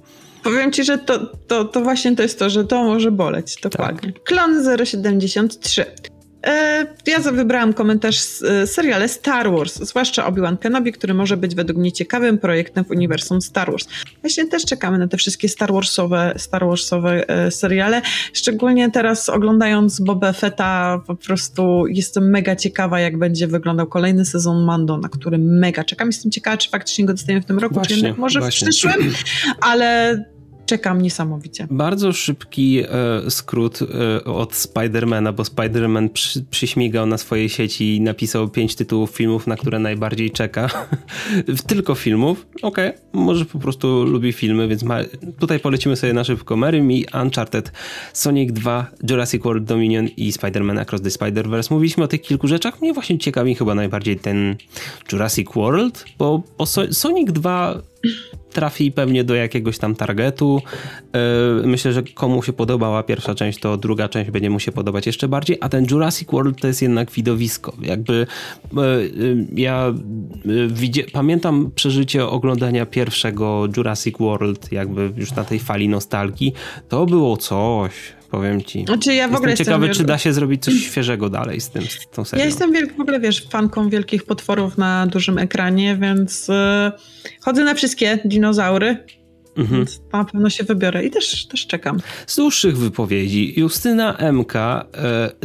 Powiem 0.47 0.73
ci, 0.73 0.85
że 0.85 0.99
to, 0.99 1.27
to, 1.27 1.65
to 1.65 1.81
właśnie 1.81 2.17
to 2.17 2.23
jest 2.23 2.39
to, 2.39 2.51
że 2.51 2.65
to 2.65 2.85
może 2.85 3.11
boleć, 3.11 3.57
dokładnie. 3.63 4.13
Tak. 4.13 4.23
Klon 4.23 4.79
073. 4.85 5.87
E, 6.47 6.87
ja 7.07 7.21
wybrałam 7.21 7.73
komentarz 7.75 8.19
z 8.19 8.43
e, 8.43 8.67
seriale 8.67 9.09
Star 9.09 9.51
Wars, 9.51 9.75
zwłaszcza 9.75 10.27
Obi-Wan 10.27 10.57
Kenobi, 10.59 10.93
który 10.93 11.15
może 11.15 11.37
być 11.37 11.55
według 11.55 11.79
mnie 11.79 11.93
ciekawym 11.93 12.39
projektem 12.39 12.85
w 12.85 12.91
uniwersum 12.91 13.43
Star 13.43 13.71
Wars. 13.71 13.89
Właśnie 14.21 14.47
też 14.47 14.65
czekamy 14.65 14.99
na 14.99 15.09
te 15.09 15.17
wszystkie 15.17 15.49
Star 15.49 15.73
Warsowe, 15.73 16.35
Star 16.37 16.67
Warsowe 16.67 17.29
e, 17.29 17.51
seriale. 17.51 18.03
Szczególnie 18.33 18.91
teraz 18.91 19.29
oglądając 19.29 20.01
Boba 20.01 20.33
Fetta 20.33 21.01
po 21.07 21.17
prostu 21.17 21.87
jestem 21.87 22.31
mega 22.31 22.57
ciekawa, 22.57 23.01
jak 23.01 23.19
będzie 23.19 23.47
wyglądał 23.47 23.87
kolejny 23.87 24.25
sezon 24.25 24.65
Mando, 24.65 24.99
na 24.99 25.09
który 25.09 25.39
mega 25.39 25.85
czekam. 25.85 26.09
Jestem 26.09 26.31
ciekawa, 26.31 26.57
czy 26.57 26.71
faktycznie 26.71 27.05
go 27.05 27.13
dostaniemy 27.13 27.43
w 27.43 27.47
tym 27.47 27.59
roku, 27.59 27.75
właśnie, 27.75 27.97
czy 27.97 28.21
może 28.21 28.41
właśnie. 28.41 28.67
w 28.67 28.71
przyszłym, 28.71 29.13
ale 29.61 30.25
czekam 30.67 31.03
niesamowicie. 31.03 31.67
Bardzo 31.71 32.13
szybki 32.13 32.83
e, 32.89 33.31
skrót 33.31 33.79
e, 33.83 34.25
od 34.25 34.55
Spidermana, 34.55 35.33
bo 35.33 35.45
Spiderman 35.45 36.09
przy, 36.09 36.45
przyśmigał 36.45 37.07
na 37.07 37.19
swojej 37.19 37.49
sieci 37.49 37.97
i 37.97 38.01
napisał 38.01 38.49
pięć 38.49 38.75
tytułów 38.75 39.11
filmów, 39.11 39.47
na 39.47 39.57
które 39.57 39.79
najbardziej 39.79 40.31
czeka. 40.31 40.69
Tylko 41.69 41.95
filmów. 41.95 42.47
Okej, 42.63 42.89
okay. 42.89 43.01
może 43.13 43.45
po 43.45 43.59
prostu 43.59 44.05
lubi 44.05 44.33
filmy, 44.33 44.69
więc 44.69 44.83
ma... 44.83 44.99
tutaj 45.39 45.61
polecimy 45.61 45.97
sobie 45.97 46.13
na 46.13 46.25
szybko 46.25 46.57
Mary 46.57 46.83
Me, 46.83 47.23
Uncharted, 47.23 47.73
Sonic 48.13 48.53
2, 48.53 48.87
Jurassic 49.11 49.43
World 49.43 49.65
Dominion 49.65 50.09
i 50.17 50.33
Spider-Man 50.33 50.81
Across 50.81 51.03
the 51.03 51.11
Spider-Verse. 51.11 51.71
Mówiliśmy 51.71 52.05
o 52.05 52.09
tych 52.09 52.23
kilku 52.23 52.49
rzeczach. 52.49 52.81
Mnie 52.81 52.93
właśnie 52.93 53.19
ciekawi 53.19 53.55
chyba 53.55 53.75
najbardziej 53.75 54.19
ten 54.19 54.57
Jurassic 55.13 55.49
World, 55.55 56.05
bo, 56.19 56.43
bo 56.59 56.67
Sonic 56.91 57.33
2 57.33 57.83
trafi 58.57 58.93
pewnie 58.93 59.25
do 59.25 59.35
jakiegoś 59.35 59.79
tam 59.79 59.95
targetu. 59.95 60.63
E, 61.13 61.19
myślę, 61.67 61.93
że 61.93 62.03
komu 62.03 62.43
się 62.43 62.53
podobała 62.53 63.03
pierwsza 63.03 63.35
część, 63.35 63.61
to 63.61 63.77
druga 63.77 64.09
część 64.09 64.31
będzie 64.31 64.51
mu 64.51 64.61
się 64.61 64.73
podobać 64.73 65.07
jeszcze 65.07 65.29
bardziej, 65.29 65.59
a 65.61 65.69
ten 65.69 65.87
Jurassic 65.91 66.31
World 66.31 66.61
to 66.61 66.67
jest 66.67 66.83
jednak 66.83 67.11
widowisko. 67.11 67.73
Jakby 67.83 68.27
e, 68.77 68.81
e, 68.81 69.07
ja 69.55 69.95
pamiętam 71.13 71.71
przeżycie 71.75 72.27
oglądania 72.27 72.87
pierwszego 72.87 73.69
Jurassic 73.77 74.19
World, 74.19 74.73
jakby 74.73 75.13
już 75.17 75.33
na 75.33 75.45
tej 75.45 75.59
fali 75.59 75.89
nostalgii. 75.89 76.53
To 76.89 77.07
było 77.07 77.37
coś 77.37 77.93
powiem 78.37 78.63
ci. 78.63 78.85
Znaczy 78.85 79.15
ja 79.15 79.29
w 79.29 79.31
jestem 79.31 79.37
ogóle 79.37 79.55
ciekawy, 79.55 79.87
jestem... 79.87 80.05
czy 80.05 80.09
da 80.09 80.19
się 80.19 80.33
zrobić 80.33 80.65
coś 80.65 80.75
świeżego 80.75 81.31
dalej 81.31 81.61
z 81.61 81.71
tym, 81.71 81.83
z 81.83 82.09
tą 82.11 82.25
serią. 82.25 82.41
Ja 82.41 82.47
jestem 82.47 82.73
wielk, 82.73 82.97
w 82.97 83.01
ogóle, 83.01 83.21
wiesz, 83.21 83.49
fanką 83.49 83.89
wielkich 83.89 84.25
potworów 84.25 84.79
na 84.79 85.07
dużym 85.07 85.39
ekranie, 85.39 85.97
więc 86.01 86.49
yy, 86.49 86.55
chodzę 87.41 87.65
na 87.65 87.75
wszystkie 87.75 88.19
dinozaury. 88.25 89.05
Mhm. 89.57 89.81
Więc 89.81 90.01
na 90.13 90.25
pewno 90.25 90.51
się 90.51 90.65
wybiorę 90.65 91.05
i 91.05 91.11
też, 91.11 91.47
też 91.47 91.67
czekam. 91.67 92.01
Z 92.27 92.37
dłuższych 92.37 92.79
wypowiedzi 92.79 93.61
Justyna 93.61 94.17
MK 94.33 94.57
e, 94.57 94.85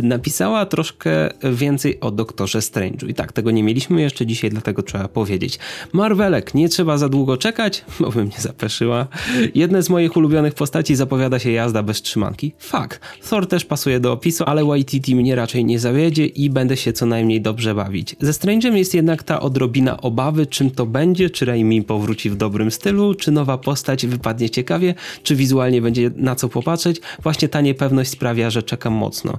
napisała 0.03 0.65
troszkę 0.65 1.29
więcej 1.53 1.99
o 1.99 2.11
Doktorze 2.11 2.59
Strange'u. 2.59 3.09
I 3.09 3.13
tak, 3.13 3.31
tego 3.31 3.51
nie 3.51 3.63
mieliśmy 3.63 4.01
jeszcze 4.01 4.25
dzisiaj, 4.25 4.49
dlatego 4.49 4.83
trzeba 4.83 5.07
powiedzieć. 5.07 5.59
Marvelek, 5.93 6.53
nie 6.53 6.69
trzeba 6.69 6.97
za 6.97 7.09
długo 7.09 7.37
czekać, 7.37 7.85
bo 7.99 8.09
bym 8.09 8.25
nie 8.25 8.41
zapeszyła. 8.41 9.07
Jedne 9.55 9.83
z 9.83 9.89
moich 9.89 10.17
ulubionych 10.17 10.53
postaci 10.53 10.95
zapowiada 10.95 11.39
się 11.39 11.51
jazda 11.51 11.83
bez 11.83 12.01
trzymanki. 12.01 12.53
Fak. 12.59 12.99
Thor 13.29 13.47
też 13.47 13.65
pasuje 13.65 13.99
do 13.99 14.11
opisu, 14.11 14.43
ale 14.47 14.65
Waititi 14.65 15.15
mnie 15.15 15.35
raczej 15.35 15.65
nie 15.65 15.79
zawiedzie 15.79 16.25
i 16.25 16.49
będę 16.49 16.77
się 16.77 16.93
co 16.93 17.05
najmniej 17.05 17.41
dobrze 17.41 17.75
bawić. 17.75 18.15
Ze 18.19 18.31
Strange'em 18.31 18.73
jest 18.73 18.93
jednak 18.93 19.23
ta 19.23 19.39
odrobina 19.39 20.01
obawy, 20.01 20.45
czym 20.45 20.71
to 20.71 20.85
będzie, 20.85 21.29
czy 21.29 21.45
Raimi 21.45 21.83
powróci 21.83 22.29
w 22.29 22.35
dobrym 22.35 22.71
stylu, 22.71 23.15
czy 23.15 23.31
nowa 23.31 23.57
postać 23.57 24.00
wypadnie 24.07 24.49
ciekawie, 24.49 24.93
czy 25.23 25.35
wizualnie 25.35 25.81
będzie 25.81 26.11
na 26.15 26.35
co 26.35 26.49
popatrzeć. 26.49 27.01
Właśnie 27.23 27.49
ta 27.49 27.61
niepewność 27.61 28.09
sprawia, 28.09 28.49
że 28.49 28.63
czekam 28.63 28.93
mocno. 28.93 29.37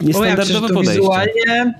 Niestandardowe 0.00 0.66
o, 0.66 0.68
podejście. 0.68 1.00
Wizualnie 1.00 1.74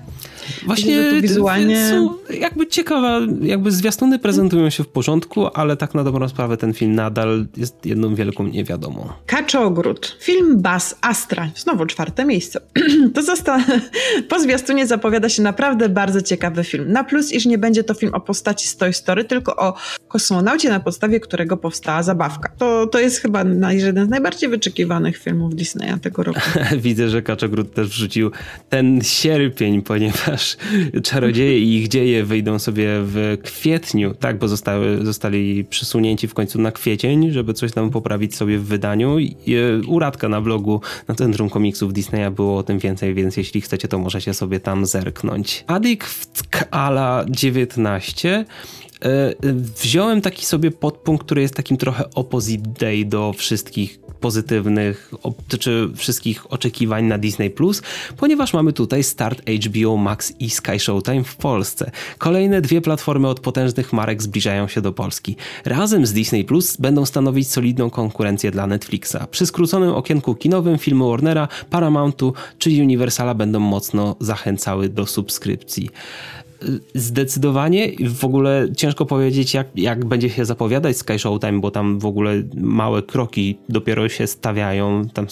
Właśnie 0.65 1.21
wizualnie... 1.21 1.89
Są 1.89 2.15
jakby 2.39 2.67
ciekawa, 2.67 3.19
jakby 3.41 3.71
zwiastuny 3.71 4.19
prezentują 4.19 4.69
się 4.69 4.83
w 4.83 4.87
porządku, 4.87 5.47
ale 5.47 5.77
tak 5.77 5.95
na 5.95 6.03
dobrą 6.03 6.29
sprawę 6.29 6.57
ten 6.57 6.73
film 6.73 6.95
nadal 6.95 7.45
jest 7.57 7.85
jedną 7.85 8.15
wielką 8.15 8.47
niewiadomą. 8.47 9.09
Kaczogród. 9.25 10.17
Film 10.21 10.61
Bas 10.61 10.97
Astra. 11.01 11.49
Znowu 11.55 11.85
czwarte 11.85 12.25
miejsce. 12.25 12.61
to 13.15 13.23
zosta... 13.23 13.63
po 14.29 14.39
zwiastunie 14.39 14.87
zapowiada 14.87 15.29
się 15.29 15.41
naprawdę 15.43 15.89
bardzo 15.89 16.21
ciekawy 16.21 16.63
film. 16.63 16.91
Na 16.91 17.03
plus, 17.03 17.31
iż 17.31 17.45
nie 17.45 17.57
będzie 17.57 17.83
to 17.83 17.93
film 17.93 18.13
o 18.13 18.19
postaci 18.19 18.67
z 18.67 18.77
Toy 18.77 18.93
Story, 18.93 19.23
tylko 19.23 19.55
o 19.55 19.73
kosmonaucie, 20.07 20.69
na 20.69 20.79
podstawie 20.79 21.19
którego 21.19 21.57
powstała 21.57 22.03
zabawka. 22.03 22.51
To, 22.57 22.87
to 22.87 22.99
jest 22.99 23.19
chyba 23.19 23.43
jeden 23.69 24.07
z 24.07 24.09
najbardziej 24.09 24.49
wyczekiwanych 24.49 25.17
filmów 25.17 25.55
Disneya 25.55 25.99
tego 26.01 26.23
roku. 26.23 26.39
Widzę, 26.77 27.09
że 27.09 27.21
Kaczogród 27.21 27.73
też 27.73 27.87
wrzucił 27.87 28.31
ten 28.69 29.01
sierpień, 29.03 29.81
ponieważ 29.81 30.40
Czarodzieje 31.03 31.59
i 31.59 31.75
ich 31.75 31.87
dzieje 31.87 32.23
wyjdą 32.23 32.59
sobie 32.59 32.87
w 32.89 33.37
kwietniu, 33.43 34.13
tak, 34.13 34.37
bo 34.37 34.47
zostały, 34.47 35.05
zostali 35.05 35.63
przysunięci 35.63 36.27
w 36.27 36.33
końcu 36.33 36.61
na 36.61 36.71
kwiecień, 36.71 37.31
żeby 37.31 37.53
coś 37.53 37.71
tam 37.71 37.89
poprawić 37.89 38.35
sobie 38.35 38.57
w 38.57 38.65
wydaniu. 38.65 39.19
I, 39.19 39.35
e, 39.47 39.87
uradka 39.87 40.29
na 40.29 40.41
blogu 40.41 40.81
na 41.07 41.15
Centrum 41.15 41.49
Komiksów 41.49 41.93
Disneya 41.93 42.31
było 42.31 42.57
o 42.57 42.63
tym 42.63 42.79
więcej, 42.79 43.13
więc 43.13 43.37
jeśli 43.37 43.61
chcecie, 43.61 43.87
to 43.87 43.99
możecie 43.99 44.33
sobie 44.33 44.59
tam 44.59 44.85
zerknąć. 44.85 45.63
Adik 45.67 46.05
Ala 46.71 47.25
19 47.29 48.21
E, 48.25 48.45
wziąłem 49.75 50.21
taki 50.21 50.45
sobie 50.45 50.71
podpunkt, 50.71 51.25
który 51.25 51.41
jest 51.41 51.55
takim 51.55 51.77
trochę 51.77 52.09
opposite 52.15 52.69
day 52.69 53.05
do 53.05 53.33
wszystkich 53.33 53.99
pozytywnych, 54.21 55.11
czy 55.59 55.89
wszystkich 55.95 56.53
oczekiwań 56.53 57.05
na 57.05 57.17
Disney+, 57.17 57.49
Plus, 57.49 57.81
ponieważ 58.17 58.53
mamy 58.53 58.73
tutaj 58.73 59.03
start 59.03 59.41
HBO 59.65 59.97
Max 59.97 60.33
i 60.39 60.49
Sky 60.49 60.79
Showtime 60.79 61.23
w 61.23 61.35
Polsce. 61.35 61.91
Kolejne 62.17 62.61
dwie 62.61 62.81
platformy 62.81 63.27
od 63.27 63.39
potężnych 63.39 63.93
marek 63.93 64.23
zbliżają 64.23 64.67
się 64.67 64.81
do 64.81 64.93
Polski. 64.93 65.35
Razem 65.65 66.05
z 66.05 66.13
Disney 66.13 66.45
Plus 66.45 66.77
będą 66.77 67.05
stanowić 67.05 67.51
solidną 67.51 67.89
konkurencję 67.89 68.51
dla 68.51 68.67
Netflixa. 68.67 69.17
Przy 69.31 69.45
skróconym 69.45 69.89
okienku 69.89 70.35
kinowym 70.35 70.77
filmy 70.77 71.05
Warnera, 71.05 71.47
Paramountu 71.69 72.33
czy 72.57 72.69
Universala 72.69 73.33
będą 73.33 73.59
mocno 73.59 74.15
zachęcały 74.19 74.89
do 74.89 75.05
subskrypcji 75.05 75.89
zdecydowanie 76.95 77.91
w 78.09 78.25
ogóle 78.25 78.67
ciężko 78.77 79.05
powiedzieć, 79.05 79.53
jak, 79.53 79.67
jak 79.75 80.05
będzie 80.05 80.29
się 80.29 80.45
zapowiadać 80.45 80.97
Sky 80.97 81.19
Showtime, 81.19 81.59
bo 81.59 81.71
tam 81.71 81.99
w 81.99 82.05
ogóle 82.05 82.33
małe 82.57 83.03
kroki 83.03 83.57
dopiero 83.69 84.09
się 84.09 84.27
stawiają. 84.27 85.07
Tam 85.13 85.27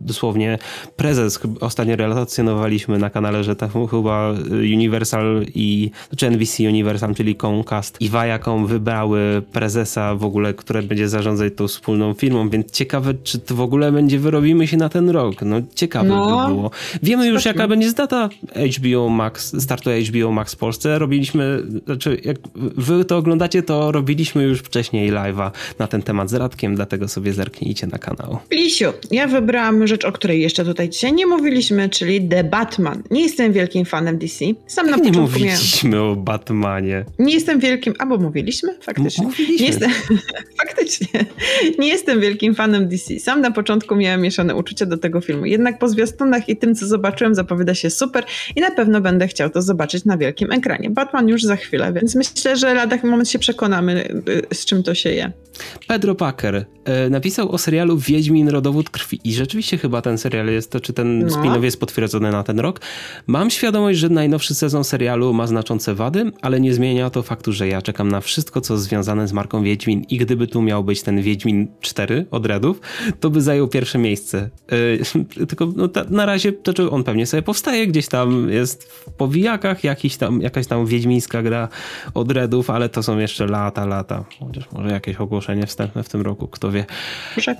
dosłownie 0.00 0.58
prezes, 0.96 1.40
ostatnio 1.60 1.96
relacjonowaliśmy 1.96 2.98
na 2.98 3.10
kanale, 3.10 3.44
że 3.44 3.56
tam 3.56 3.70
chyba 3.90 4.34
Universal 4.50 5.44
i, 5.54 5.90
czy 6.16 6.26
NBC 6.26 6.62
Universal, 6.68 7.14
czyli 7.14 7.36
Comcast 7.36 8.00
i 8.00 8.10
Viacom 8.10 8.66
wybrały 8.66 9.42
prezesa 9.52 10.14
w 10.14 10.24
ogóle, 10.24 10.54
który 10.54 10.82
będzie 10.82 11.08
zarządzać 11.08 11.52
tą 11.56 11.68
wspólną 11.68 12.14
firmą, 12.14 12.48
więc 12.48 12.70
ciekawe, 12.70 13.14
czy 13.14 13.38
to 13.38 13.54
w 13.54 13.60
ogóle 13.60 13.92
będzie 13.92 14.18
wyrobimy 14.18 14.66
się 14.66 14.76
na 14.76 14.88
ten 14.88 15.10
rok. 15.10 15.42
No 15.42 15.56
ciekawe 15.74 16.08
no, 16.08 16.48
by 16.48 16.54
było. 16.54 16.70
Wiemy 17.02 17.28
już, 17.28 17.44
jaka 17.44 17.68
będzie 17.68 17.92
data 17.92 18.28
HBO 18.78 19.08
Max, 19.08 19.62
startu 19.62 19.90
HBO 20.08 20.32
Max 20.32 20.49
w 20.52 20.56
Polsce. 20.56 20.98
Robiliśmy, 20.98 21.62
znaczy 21.86 22.20
jak 22.24 22.36
wy 22.54 23.04
to 23.04 23.16
oglądacie, 23.16 23.62
to 23.62 23.92
robiliśmy 23.92 24.42
już 24.42 24.58
wcześniej 24.58 25.12
live'a 25.12 25.50
na 25.78 25.86
ten 25.86 26.02
temat 26.02 26.30
z 26.30 26.34
Radkiem, 26.34 26.74
dlatego 26.74 27.08
sobie 27.08 27.32
zerknijcie 27.32 27.86
na 27.86 27.98
kanał. 27.98 28.38
Lisiu, 28.50 28.92
ja 29.10 29.26
wybrałam 29.26 29.86
rzecz, 29.86 30.04
o 30.04 30.12
której 30.12 30.40
jeszcze 30.42 30.64
tutaj 30.64 30.88
dzisiaj 30.88 31.12
nie 31.12 31.26
mówiliśmy, 31.26 31.88
czyli 31.88 32.28
The 32.28 32.44
Batman. 32.44 33.02
Nie 33.10 33.22
jestem 33.22 33.52
wielkim 33.52 33.84
fanem 33.84 34.18
DC. 34.18 34.44
Sam 34.66 34.90
na 34.90 34.96
nie 34.96 34.98
początku 34.98 35.20
mówiliśmy 35.20 35.90
miałem... 35.90 36.12
o 36.12 36.16
Batmanie. 36.16 37.04
Nie 37.18 37.34
jestem 37.34 37.60
wielkim, 37.60 37.94
albo 37.98 38.18
mówiliśmy? 38.18 38.78
Faktycznie. 38.80 39.24
Mówiliśmy. 39.24 39.66
Nie 39.66 39.66
jestem... 39.66 39.90
Faktycznie. 40.62 41.24
Nie 41.78 41.88
jestem 41.88 42.20
wielkim 42.20 42.54
fanem 42.54 42.88
DC. 42.88 43.18
Sam 43.20 43.40
na 43.40 43.50
początku 43.50 43.96
miałem 43.96 44.20
mieszane 44.20 44.54
uczucia 44.54 44.86
do 44.86 44.96
tego 44.96 45.20
filmu. 45.20 45.46
Jednak 45.46 45.78
po 45.78 45.88
zwiastunach 45.88 46.48
i 46.48 46.56
tym, 46.56 46.74
co 46.74 46.86
zobaczyłem, 46.86 47.34
zapowiada 47.34 47.74
się 47.74 47.90
super 47.90 48.24
i 48.56 48.60
na 48.60 48.70
pewno 48.70 49.00
będę 49.00 49.28
chciał 49.28 49.50
to 49.50 49.62
zobaczyć 49.62 50.04
na 50.04 50.18
wielkim 50.18 50.39
wielkim 50.40 50.52
ekranie. 50.52 50.90
Batman 50.90 51.28
już 51.28 51.42
za 51.42 51.56
chwilę, 51.56 51.92
więc 51.92 52.14
myślę, 52.14 52.56
że 52.56 52.74
lada 52.74 52.98
moment 53.02 53.28
się 53.28 53.38
przekonamy, 53.38 54.08
y, 54.28 54.54
z 54.54 54.64
czym 54.64 54.82
to 54.82 54.94
się 54.94 55.10
je. 55.10 55.32
Pedro 55.86 56.14
Packer 56.14 56.64
e, 56.84 57.10
napisał 57.10 57.52
o 57.52 57.58
serialu 57.58 57.98
Wiedźmin 57.98 58.48
Rodowód 58.48 58.90
Krwi 58.90 59.20
i 59.24 59.32
rzeczywiście 59.32 59.78
chyba 59.78 60.02
ten 60.02 60.18
serial 60.18 60.46
jest, 60.46 60.70
to 60.70 60.80
czy 60.80 60.92
ten 60.92 61.18
no. 61.18 61.28
spin-off 61.28 61.62
jest 61.62 61.80
potwierdzony 61.80 62.30
na 62.30 62.42
ten 62.42 62.60
rok. 62.60 62.80
Mam 63.26 63.50
świadomość, 63.50 63.98
że 63.98 64.08
najnowszy 64.08 64.54
sezon 64.54 64.84
serialu 64.84 65.32
ma 65.32 65.46
znaczące 65.46 65.94
wady, 65.94 66.32
ale 66.42 66.60
nie 66.60 66.74
zmienia 66.74 67.10
to 67.10 67.22
faktu, 67.22 67.52
że 67.52 67.68
ja 67.68 67.82
czekam 67.82 68.08
na 68.08 68.20
wszystko, 68.20 68.60
co 68.60 68.78
związane 68.78 69.28
z 69.28 69.32
marką 69.32 69.62
Wiedźmin 69.62 70.04
i 70.08 70.18
gdyby 70.18 70.46
tu 70.46 70.62
miał 70.62 70.84
być 70.84 71.02
ten 71.02 71.22
Wiedźmin 71.22 71.68
4 71.80 72.26
od 72.30 72.46
Redów, 72.46 72.80
to 73.20 73.30
by 73.30 73.42
zajął 73.42 73.68
pierwsze 73.68 73.98
miejsce. 73.98 74.50
E, 75.38 75.46
tylko 75.48 75.72
no, 75.76 75.88
ta, 75.88 76.04
na 76.10 76.26
razie 76.26 76.52
to 76.52 76.90
on 76.90 77.04
pewnie 77.04 77.26
sobie 77.26 77.42
powstaje, 77.42 77.86
gdzieś 77.86 78.08
tam 78.08 78.50
jest 78.50 78.84
w 78.84 79.10
powijakach 79.10 79.84
jakiś 79.84 80.16
tam, 80.16 80.29
jakaś 80.40 80.66
tam 80.66 80.86
wiedźmińska 80.86 81.42
gra 81.42 81.68
od 82.14 82.32
Redów, 82.32 82.70
ale 82.70 82.88
to 82.88 83.02
są 83.02 83.18
jeszcze 83.18 83.46
lata, 83.46 83.86
lata. 83.86 84.24
Chociaż 84.40 84.64
może 84.72 84.90
jakieś 84.90 85.16
ogłoszenie 85.16 85.66
wstępne 85.66 86.02
w 86.02 86.08
tym 86.08 86.22
roku, 86.22 86.48
kto 86.48 86.70
wie. 86.70 86.84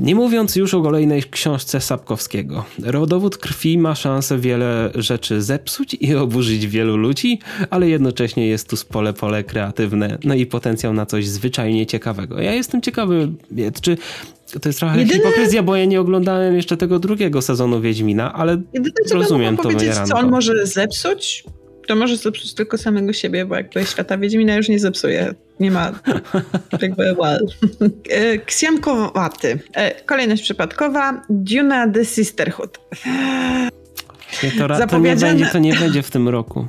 Nie 0.00 0.14
mówiąc 0.14 0.56
już 0.56 0.74
o 0.74 0.82
kolejnej 0.82 1.22
książce 1.22 1.80
Sapkowskiego. 1.80 2.64
Rodowód 2.82 3.36
krwi 3.36 3.78
ma 3.78 3.94
szansę 3.94 4.38
wiele 4.38 4.90
rzeczy 4.94 5.42
zepsuć 5.42 5.94
i 5.94 6.14
oburzyć 6.14 6.66
wielu 6.66 6.96
ludzi, 6.96 7.38
ale 7.70 7.88
jednocześnie 7.88 8.46
jest 8.46 8.70
tu 8.70 8.76
pole 8.88 9.12
pole 9.12 9.44
kreatywne, 9.44 10.18
no 10.24 10.34
i 10.34 10.46
potencjał 10.46 10.92
na 10.92 11.06
coś 11.06 11.28
zwyczajnie 11.28 11.86
ciekawego. 11.86 12.40
Ja 12.40 12.52
jestem 12.52 12.82
ciekawy, 12.82 13.32
czy 13.82 13.96
to 14.60 14.68
jest 14.68 14.78
trochę 14.78 14.98
Jedyne... 14.98 15.18
hipokryzja, 15.18 15.62
bo 15.62 15.76
ja 15.76 15.84
nie 15.84 16.00
oglądałem 16.00 16.56
jeszcze 16.56 16.76
tego 16.76 16.98
drugiego 16.98 17.42
sezonu 17.42 17.80
Wiedźmina, 17.80 18.32
ale 18.32 18.52
Jedyne, 18.72 18.94
rozumiem 19.12 19.56
to 19.56 19.68
co 20.08 20.18
on 20.18 20.30
może 20.30 20.66
zepsuć, 20.66 21.44
to 21.90 21.96
może 21.96 22.16
zepsuć 22.16 22.54
tylko 22.54 22.78
samego 22.78 23.12
siebie, 23.12 23.46
bo 23.46 23.54
jakby 23.54 23.84
świata 23.84 24.18
Wiedźmina 24.18 24.54
już 24.54 24.68
nie 24.68 24.78
zepsuje. 24.78 25.34
Nie 25.60 25.70
ma 25.70 25.92
jakby 26.82 27.14
well. 27.14 27.46
E, 28.10 28.38
Ksiamkowaty. 28.38 29.58
E, 29.74 30.04
kolejność 30.04 30.42
przypadkowa. 30.42 31.22
Duna 31.30 31.88
The 31.88 32.04
Sisterhood. 32.04 32.78
To, 34.58 34.66
ra- 34.66 34.86
to, 34.86 34.98
nie 34.98 35.16
będzie, 35.16 35.46
to 35.46 35.58
nie 35.58 35.74
będzie 35.74 36.02
w 36.02 36.10
tym 36.10 36.28
roku. 36.28 36.68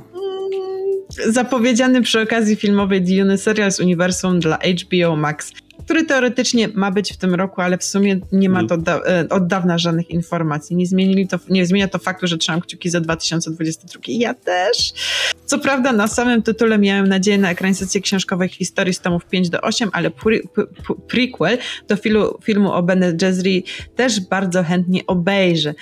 Zapowiedziany 1.26 2.02
przy 2.02 2.20
okazji 2.20 2.56
filmowej 2.56 3.02
Dune 3.02 3.38
serial 3.38 3.72
z 3.72 3.80
uniwersum 3.80 4.40
dla 4.40 4.58
HBO 4.58 5.16
Max 5.16 5.52
który 5.84 6.04
teoretycznie 6.04 6.68
ma 6.68 6.90
być 6.90 7.12
w 7.12 7.16
tym 7.16 7.34
roku, 7.34 7.60
ale 7.60 7.78
w 7.78 7.84
sumie 7.84 8.20
nie 8.32 8.48
ma 8.48 8.66
to 8.66 8.76
da 8.76 9.00
e, 9.00 9.28
od 9.28 9.46
dawna 9.46 9.78
żadnych 9.78 10.10
informacji. 10.10 10.76
Nie, 10.76 10.86
zmienili 10.86 11.28
to, 11.28 11.38
nie 11.48 11.66
zmienia 11.66 11.88
to 11.88 11.98
faktu, 11.98 12.26
że 12.26 12.38
trzymam 12.38 12.60
kciuki 12.60 12.90
za 12.90 13.00
2022. 13.00 14.00
Ja 14.06 14.34
też. 14.34 14.92
Co 15.46 15.58
prawda 15.58 15.92
na 15.92 16.08
samym 16.08 16.42
tytule 16.42 16.78
miałem 16.78 17.08
nadzieję 17.08 17.38
na 17.38 17.50
ekranizację 17.50 18.00
książkowej 18.00 18.48
historii 18.48 18.94
z 18.94 19.00
tomów 19.00 19.24
5 19.24 19.50
do 19.50 19.60
8, 19.60 19.90
ale 19.92 20.10
pre 20.10 20.38
prequel 21.08 21.58
do 21.88 21.96
filmu, 21.96 22.38
filmu 22.42 22.72
o 22.72 22.82
Bene 22.82 23.12
Gesserit 23.12 23.66
też 23.96 24.20
bardzo 24.20 24.62
chętnie 24.62 25.06
obejrzę. 25.06 25.74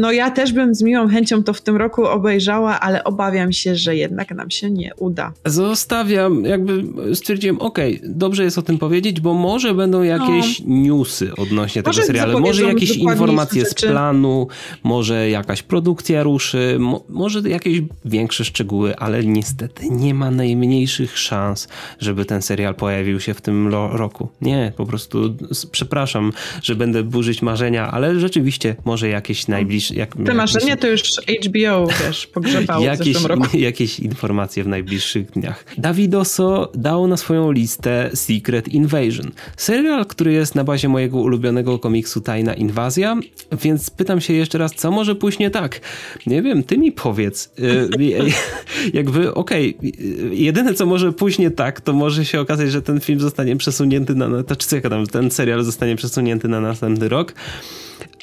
No 0.00 0.12
ja 0.12 0.30
też 0.30 0.52
bym 0.52 0.74
z 0.74 0.82
miłą 0.82 1.08
chęcią 1.08 1.42
to 1.42 1.52
w 1.52 1.60
tym 1.60 1.76
roku 1.76 2.04
obejrzała, 2.04 2.80
ale 2.80 3.04
obawiam 3.04 3.52
się, 3.52 3.76
że 3.76 3.96
jednak 3.96 4.30
nam 4.30 4.50
się 4.50 4.70
nie 4.70 4.94
uda. 4.94 5.32
Zostawiam, 5.44 6.44
jakby 6.44 6.84
stwierdziłem, 7.14 7.58
okej, 7.60 7.98
okay, 7.98 8.08
dobrze 8.14 8.44
jest 8.44 8.58
o 8.58 8.62
tym 8.62 8.78
powiedzieć, 8.78 9.20
bo 9.20 9.34
może 9.34 9.74
będą 9.74 10.02
jakieś 10.02 10.60
no. 10.60 10.66
newsy 10.66 11.30
odnośnie 11.36 11.82
może 11.86 12.00
tego 12.00 12.06
serialu, 12.06 12.40
może 12.40 12.64
jakieś 12.64 12.96
informacje 12.96 13.64
z 13.64 13.74
planu, 13.74 14.48
może 14.82 15.30
jakaś 15.30 15.62
produkcja 15.62 16.22
ruszy, 16.22 16.76
mo 16.78 17.04
może 17.08 17.40
jakieś 17.40 17.82
większe 18.04 18.44
szczegóły, 18.44 18.96
ale 18.96 19.24
niestety 19.24 19.90
nie 19.90 20.14
ma 20.14 20.30
najmniejszych 20.30 21.18
szans, 21.18 21.68
żeby 21.98 22.24
ten 22.24 22.42
serial 22.42 22.74
pojawił 22.74 23.20
się 23.20 23.34
w 23.34 23.40
tym 23.40 23.68
roku. 23.68 24.28
Nie, 24.40 24.72
po 24.76 24.86
prostu 24.86 25.36
przepraszam, 25.70 26.32
że 26.62 26.74
będę 26.74 27.02
burzyć 27.02 27.42
marzenia, 27.42 27.90
ale 27.90 28.20
rzeczywiście 28.20 28.76
może 28.84 29.08
jakieś 29.08 29.48
najbliższe 29.48 29.89
jak, 29.90 30.16
Te 30.26 30.34
marzenia 30.34 30.76
to 30.76 30.86
już 30.86 31.02
HBO 31.46 31.86
też 31.86 32.26
pogrzebało 32.34 32.84
jakieś, 32.84 33.16
w 33.16 33.24
roku. 33.24 33.56
Jakieś 33.70 34.00
informacje 34.00 34.64
w 34.64 34.68
najbliższych 34.68 35.30
dniach. 35.30 35.64
Davidoso 35.78 36.72
dał 36.74 37.06
na 37.06 37.16
swoją 37.16 37.52
listę 37.52 38.10
Secret 38.14 38.68
Invasion. 38.68 39.30
Serial, 39.56 40.06
który 40.06 40.32
jest 40.32 40.54
na 40.54 40.64
bazie 40.64 40.88
mojego 40.88 41.18
ulubionego 41.18 41.78
komiksu 41.78 42.20
Tajna 42.20 42.54
Inwazja, 42.54 43.16
więc 43.62 43.90
pytam 43.90 44.20
się 44.20 44.32
jeszcze 44.34 44.58
raz, 44.58 44.72
co 44.72 44.90
może 44.90 45.14
pójść 45.14 45.38
nie 45.38 45.50
tak? 45.50 45.80
Nie 46.26 46.42
wiem, 46.42 46.62
ty 46.62 46.78
mi 46.78 46.92
powiedz. 46.92 47.52
Y, 47.58 47.88
jakby, 48.98 49.34
okej, 49.34 49.76
okay, 49.78 49.92
jedyne 50.34 50.74
co 50.74 50.86
może 50.86 51.12
pójść 51.12 51.38
nie 51.38 51.50
tak, 51.50 51.80
to 51.80 51.92
może 51.92 52.24
się 52.24 52.40
okazać, 52.40 52.70
że 52.70 52.82
ten 52.82 53.00
film 53.00 53.20
zostanie 53.20 53.56
przesunięty 53.56 54.14
na, 54.14 54.42
to 54.42 54.56
czy 54.56 54.66
co, 54.66 54.76
ten 55.12 55.30
serial 55.30 55.64
zostanie 55.64 55.96
przesunięty 55.96 56.48
na 56.48 56.60
następny 56.60 57.08
rok, 57.08 57.34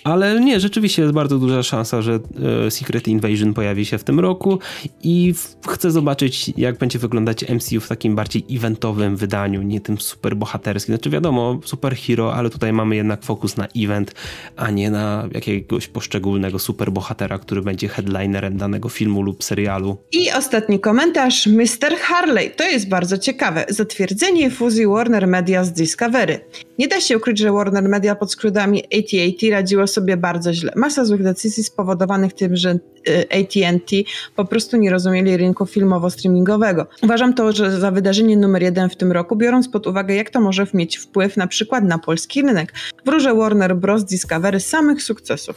Ale 0.07 0.39
nie, 0.39 0.59
rzeczywiście 0.59 1.01
jest 1.01 1.13
bardzo 1.13 1.37
duża 1.37 1.63
szansa, 1.63 2.01
że 2.01 2.19
e, 2.67 2.71
Secret 2.71 3.07
Invasion 3.07 3.53
pojawi 3.53 3.85
się 3.85 3.97
w 3.97 4.03
tym 4.03 4.19
roku 4.19 4.59
i 5.03 5.33
chcę 5.67 5.91
zobaczyć, 5.91 6.51
jak 6.57 6.77
będzie 6.77 6.99
wyglądać 6.99 7.45
MCU 7.49 7.79
w 7.81 7.87
takim 7.87 8.15
bardziej 8.15 8.45
eventowym 8.51 9.15
wydaniu, 9.15 9.61
nie 9.61 9.81
tym 9.81 9.97
super 9.97 10.35
bohaterskim. 10.35 10.95
Znaczy 10.95 11.09
wiadomo, 11.09 11.59
superhero, 11.65 12.33
ale 12.33 12.49
tutaj 12.49 12.73
mamy 12.73 12.95
jednak 12.95 13.23
fokus 13.23 13.57
na 13.57 13.67
event, 13.77 14.13
a 14.55 14.71
nie 14.71 14.91
na 14.91 15.29
jakiegoś 15.33 15.87
poszczególnego 15.87 16.59
superbohatera, 16.59 17.39
który 17.39 17.61
będzie 17.61 17.87
headlinerem 17.87 18.57
danego 18.57 18.89
filmu 18.89 19.21
lub 19.21 19.43
serialu. 19.43 19.97
I 20.11 20.31
ostatni 20.31 20.79
komentarz. 20.79 21.47
Mr. 21.47 21.97
Harley. 21.99 22.51
To 22.51 22.63
jest 22.63 22.89
bardzo 22.89 23.17
ciekawe. 23.17 23.65
Zatwierdzenie 23.69 24.51
fuzji 24.51 24.87
Warner 24.87 25.27
Media 25.27 25.63
z 25.63 25.73
Discovery. 25.73 26.39
Nie 26.79 26.87
da 26.87 27.01
się 27.01 27.17
ukryć, 27.17 27.39
że 27.39 27.51
Warner 27.51 27.89
Media 27.89 28.15
pod 28.15 28.31
skrótami 28.31 28.83
AT&T 28.83 29.49
radziło 29.51 29.87
sobie 29.87 29.96
bardzo 30.17 30.53
źle. 30.53 30.71
Masa 30.75 31.05
złych 31.05 31.23
decyzji 31.23 31.63
spowodowanych 31.63 32.33
tym, 32.33 32.55
że 32.55 32.79
y, 33.09 33.25
AT&T 33.41 33.95
po 34.35 34.45
prostu 34.45 34.77
nie 34.77 34.89
rozumieli 34.89 35.37
rynku 35.37 35.65
filmowo-streamingowego. 35.65 36.85
Uważam 37.03 37.33
to, 37.33 37.51
że 37.51 37.79
za 37.79 37.91
wydarzenie 37.91 38.37
numer 38.37 38.63
jeden 38.63 38.89
w 38.89 38.95
tym 38.95 39.11
roku, 39.11 39.35
biorąc 39.35 39.69
pod 39.69 39.87
uwagę, 39.87 40.15
jak 40.15 40.29
to 40.29 40.41
może 40.41 40.67
mieć 40.73 40.97
wpływ 40.97 41.37
na 41.37 41.47
przykład 41.47 41.83
na 41.83 41.99
polski 41.99 42.41
rynek. 42.41 42.73
Wróżę 43.05 43.35
Warner 43.35 43.75
Bros. 43.75 44.03
Discovery 44.03 44.59
samych 44.59 45.03
sukcesów. 45.03 45.55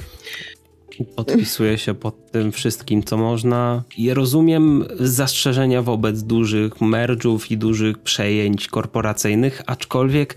Podpisuję 1.16 1.78
się 1.78 1.94
pod 1.94 2.30
tym 2.30 2.52
wszystkim, 2.52 3.02
co 3.02 3.16
można. 3.16 3.82
I 3.96 4.14
rozumiem 4.14 4.84
zastrzeżenia 5.00 5.82
wobec 5.82 6.22
dużych 6.22 6.74
merge'ów 6.74 7.52
i 7.52 7.58
dużych 7.58 7.98
przejęć 7.98 8.68
korporacyjnych, 8.68 9.62
aczkolwiek 9.66 10.36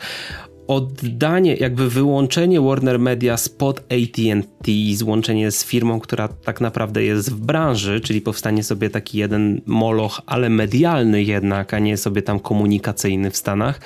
oddanie, 0.68 1.56
jakby 1.56 1.90
wyłączenie 1.90 2.62
Warner 2.62 3.00
Media 3.00 3.38
spod 3.38 3.80
AT&T, 3.80 4.72
złączenie 4.94 5.52
z 5.52 5.66
firmą, 5.66 6.00
która 6.00 6.28
tak 6.28 6.62
naprawdę 6.62 7.04
jest 7.04 7.32
w 7.32 7.40
branży, 7.40 8.02
czyli 8.02 8.22
powstanie 8.22 8.64
sobie 8.64 8.90
taki 8.90 9.18
jeden 9.18 9.62
moloch, 9.66 10.22
ale 10.26 10.50
medialny 10.50 11.24
jednak, 11.24 11.74
a 11.74 11.80
nie 11.80 11.98
sobie 11.98 12.22
tam 12.22 12.40
komunikacyjny 12.40 13.32
w 13.32 13.38
Stanach, 13.38 13.80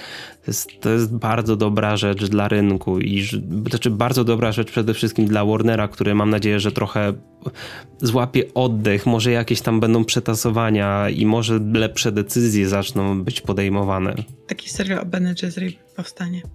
to 0.46 0.52
jest, 0.52 0.70
to 0.80 0.90
jest 0.90 1.16
bardzo 1.16 1.56
dobra 1.56 1.98
rzecz 1.98 2.26
dla 2.26 2.48
rynku 2.48 3.00
i 3.00 3.28
to 3.64 3.70
znaczy 3.70 3.90
bardzo 3.90 4.24
dobra 4.24 4.52
rzecz 4.52 4.72
przede 4.72 4.94
wszystkim 4.94 5.28
dla 5.28 5.46
Warnera, 5.46 5.88
który 5.88 6.16
mam 6.16 6.30
nadzieję, 6.30 6.60
że 6.60 6.72
trochę 6.72 7.14
złapie 8.02 8.54
oddech, 8.54 9.06
może 9.06 9.32
jakieś 9.32 9.62
tam 9.62 9.80
będą 9.80 10.06
przetasowania 10.06 11.10
i 11.10 11.26
może 11.26 11.60
lepsze 11.74 12.12
decyzje 12.12 12.68
zaczną 12.68 13.24
być 13.24 13.42
podejmowane. 13.42 14.16
Taki 14.48 14.70
serial 14.70 15.00
o 15.00 15.06
Bene 15.06 15.34
Gesserit 15.42 15.87
powstanie. 15.98 16.42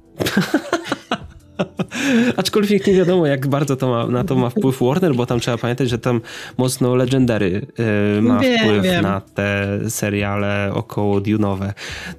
Aczkolwiek 2.36 2.86
nie 2.86 2.94
wiadomo, 2.94 3.26
jak 3.26 3.46
bardzo 3.46 3.76
to 3.76 3.88
ma, 3.88 4.06
na 4.06 4.24
to 4.24 4.34
ma 4.34 4.50
wpływ 4.50 4.80
Warner, 4.80 5.14
bo 5.14 5.26
tam 5.26 5.40
trzeba 5.40 5.58
pamiętać, 5.58 5.88
że 5.88 5.98
tam 5.98 6.20
mocno 6.58 6.94
Legendary 6.94 7.66
yy, 8.14 8.22
ma 8.22 8.38
wiem, 8.38 8.58
wpływ 8.58 8.82
wiem. 8.82 9.02
na 9.02 9.20
te 9.20 9.80
seriale 9.88 10.70
około 10.74 11.20
Dune'owe. 11.20 11.72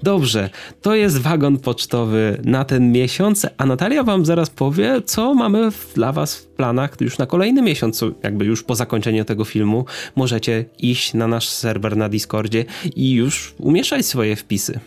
Dobrze, 0.03 0.49
to 0.81 0.95
jest 0.95 1.17
wagon 1.17 1.57
pocztowy 1.57 2.41
na 2.43 2.65
ten 2.65 2.91
miesiąc, 2.91 3.47
a 3.57 3.65
Natalia 3.65 4.03
wam 4.03 4.25
zaraz 4.25 4.49
powie, 4.49 5.01
co 5.05 5.33
mamy 5.33 5.69
dla 5.95 6.11
was 6.11 6.35
w 6.35 6.45
planach 6.45 7.01
już 7.01 7.17
na 7.17 7.25
kolejny 7.25 7.61
miesiąc, 7.61 8.05
jakby 8.23 8.45
już 8.45 8.63
po 8.63 8.75
zakończeniu 8.75 9.25
tego 9.25 9.45
filmu 9.45 9.85
możecie 10.15 10.65
iść 10.79 11.13
na 11.13 11.27
nasz 11.27 11.49
serwer 11.49 11.97
na 11.97 12.09
Discordzie 12.09 12.65
i 12.95 13.11
już 13.11 13.55
umieszczać 13.57 14.05
swoje 14.05 14.35
wpisy. 14.35 14.79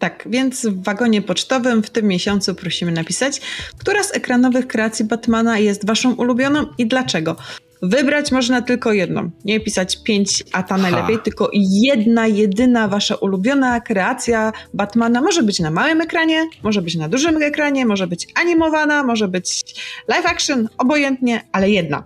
Tak, 0.00 0.24
więc 0.30 0.66
w 0.66 0.84
wagonie 0.84 1.22
pocztowym 1.22 1.82
w 1.82 1.90
tym 1.90 2.06
miesiącu 2.06 2.54
prosimy 2.54 2.92
napisać, 2.92 3.40
która 3.78 4.02
z 4.02 4.16
ekranowych 4.16 4.66
kreacji 4.66 5.04
Batmana 5.04 5.58
jest 5.58 5.86
waszą 5.86 6.14
ulubioną 6.14 6.66
i 6.78 6.86
dlaczego. 6.86 7.36
Wybrać 7.82 8.32
można 8.32 8.62
tylko 8.62 8.92
jedną. 8.92 9.30
Nie 9.44 9.60
pisać 9.60 10.02
pięć, 10.02 10.44
a 10.52 10.62
ta 10.62 10.76
najlepiej, 10.76 11.16
ha. 11.16 11.22
tylko 11.22 11.50
jedna, 11.54 12.26
jedyna 12.26 12.88
wasza 12.88 13.14
ulubiona 13.14 13.80
kreacja 13.80 14.52
Batmana. 14.74 15.20
Może 15.20 15.42
być 15.42 15.60
na 15.60 15.70
małym 15.70 16.00
ekranie, 16.00 16.46
może 16.62 16.82
być 16.82 16.94
na 16.94 17.08
dużym 17.08 17.42
ekranie, 17.42 17.86
może 17.86 18.06
być 18.06 18.26
animowana, 18.34 19.02
może 19.02 19.28
być 19.28 19.64
live 20.08 20.26
action, 20.26 20.68
obojętnie, 20.78 21.44
ale 21.52 21.70
jedna. 21.70 22.04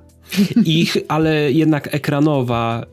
Ich, 0.64 0.96
ale 1.08 1.52
jednak 1.52 1.94
ekranowa, 1.94 2.86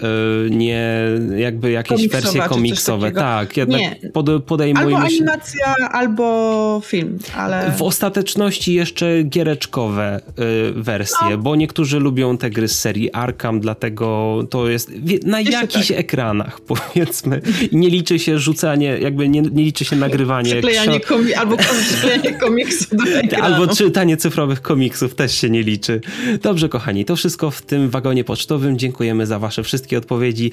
y, 0.47 0.49
nie 0.49 1.05
jakby 1.37 1.71
jakieś 1.71 1.97
komiksowa, 1.97 2.21
wersje 2.21 2.41
komiksowe. 2.41 3.11
Tak, 3.11 3.57
jednak 3.57 3.81
nie. 3.81 4.09
Pod, 4.13 4.43
podejmujemy 4.43 4.95
Albo 4.95 5.07
animacja, 5.07 5.75
się... 5.79 5.85
albo 5.91 6.81
film, 6.85 7.19
ale... 7.35 7.71
W 7.77 7.81
ostateczności 7.81 8.73
jeszcze 8.73 9.23
giereczkowe 9.23 10.21
y, 10.39 10.81
wersje, 10.81 11.29
no. 11.29 11.37
bo 11.37 11.55
niektórzy 11.55 11.99
lubią 11.99 12.37
te 12.37 12.49
gry 12.49 12.67
z 12.67 12.79
serii 12.79 13.11
Arkham, 13.11 13.59
dlatego 13.59 14.39
to 14.49 14.69
jest 14.69 14.91
na 15.23 15.39
jeszcze 15.39 15.61
jakichś 15.61 15.87
tak. 15.87 15.97
ekranach, 15.97 16.61
powiedzmy. 16.71 17.41
Nie 17.71 17.89
liczy 17.89 18.19
się 18.19 18.39
rzucanie, 18.39 18.97
jakby 19.01 19.29
nie, 19.29 19.41
nie 19.41 19.63
liczy 19.63 19.85
się 19.85 19.95
nagrywanie. 19.95 20.51
Przyklejanie 20.51 20.99
komi 20.99 21.33
albo 21.33 21.57
przyklejanie 21.57 22.33
komiksu 22.33 22.95
do 22.95 23.03
ekranu. 23.19 23.45
Albo 23.45 23.75
czytanie 23.75 24.17
cyfrowych 24.17 24.61
komiksów 24.61 25.15
też 25.15 25.35
się 25.35 25.49
nie 25.49 25.63
liczy. 25.63 26.01
Dobrze, 26.41 26.69
kochani, 26.69 27.05
to 27.05 27.15
wszystko 27.15 27.30
w 27.31 27.61
tym 27.61 27.89
wagonie 27.89 28.23
pocztowym. 28.23 28.77
Dziękujemy 28.77 29.25
za 29.27 29.39
Wasze 29.39 29.63
wszystkie 29.63 29.97
odpowiedzi. 29.97 30.51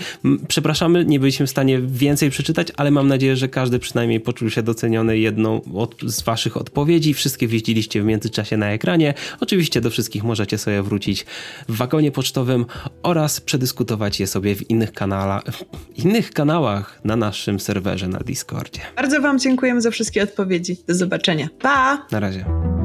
Przepraszamy, 0.48 1.04
nie 1.04 1.20
byliśmy 1.20 1.46
w 1.46 1.50
stanie 1.50 1.80
więcej 1.80 2.30
przeczytać, 2.30 2.68
ale 2.76 2.90
mam 2.90 3.08
nadzieję, 3.08 3.36
że 3.36 3.48
każdy 3.48 3.78
przynajmniej 3.78 4.20
poczuł 4.20 4.50
się 4.50 4.62
doceniony 4.62 5.18
jedną 5.18 5.60
od, 5.74 6.00
z 6.02 6.22
Waszych 6.22 6.56
odpowiedzi. 6.56 7.14
Wszystkie 7.14 7.48
widzieliście 7.48 8.02
w 8.02 8.04
międzyczasie 8.04 8.56
na 8.56 8.70
ekranie. 8.70 9.14
Oczywiście 9.40 9.80
do 9.80 9.90
wszystkich 9.90 10.24
możecie 10.24 10.58
sobie 10.58 10.82
wrócić 10.82 11.26
w 11.68 11.76
wagonie 11.76 12.12
pocztowym 12.12 12.66
oraz 13.02 13.40
przedyskutować 13.40 14.20
je 14.20 14.26
sobie 14.26 14.54
w 14.54 14.70
innych, 14.70 14.92
kanałach, 14.92 15.42
w 15.46 16.04
innych 16.04 16.30
kanałach 16.30 17.00
na 17.04 17.16
naszym 17.16 17.60
serwerze 17.60 18.08
na 18.08 18.18
Discordzie. 18.18 18.80
Bardzo 18.96 19.20
Wam 19.20 19.38
dziękujemy 19.38 19.80
za 19.80 19.90
wszystkie 19.90 20.22
odpowiedzi. 20.22 20.76
Do 20.86 20.94
zobaczenia. 20.94 21.48
Pa! 21.60 22.06
Na 22.10 22.20
razie. 22.20 22.77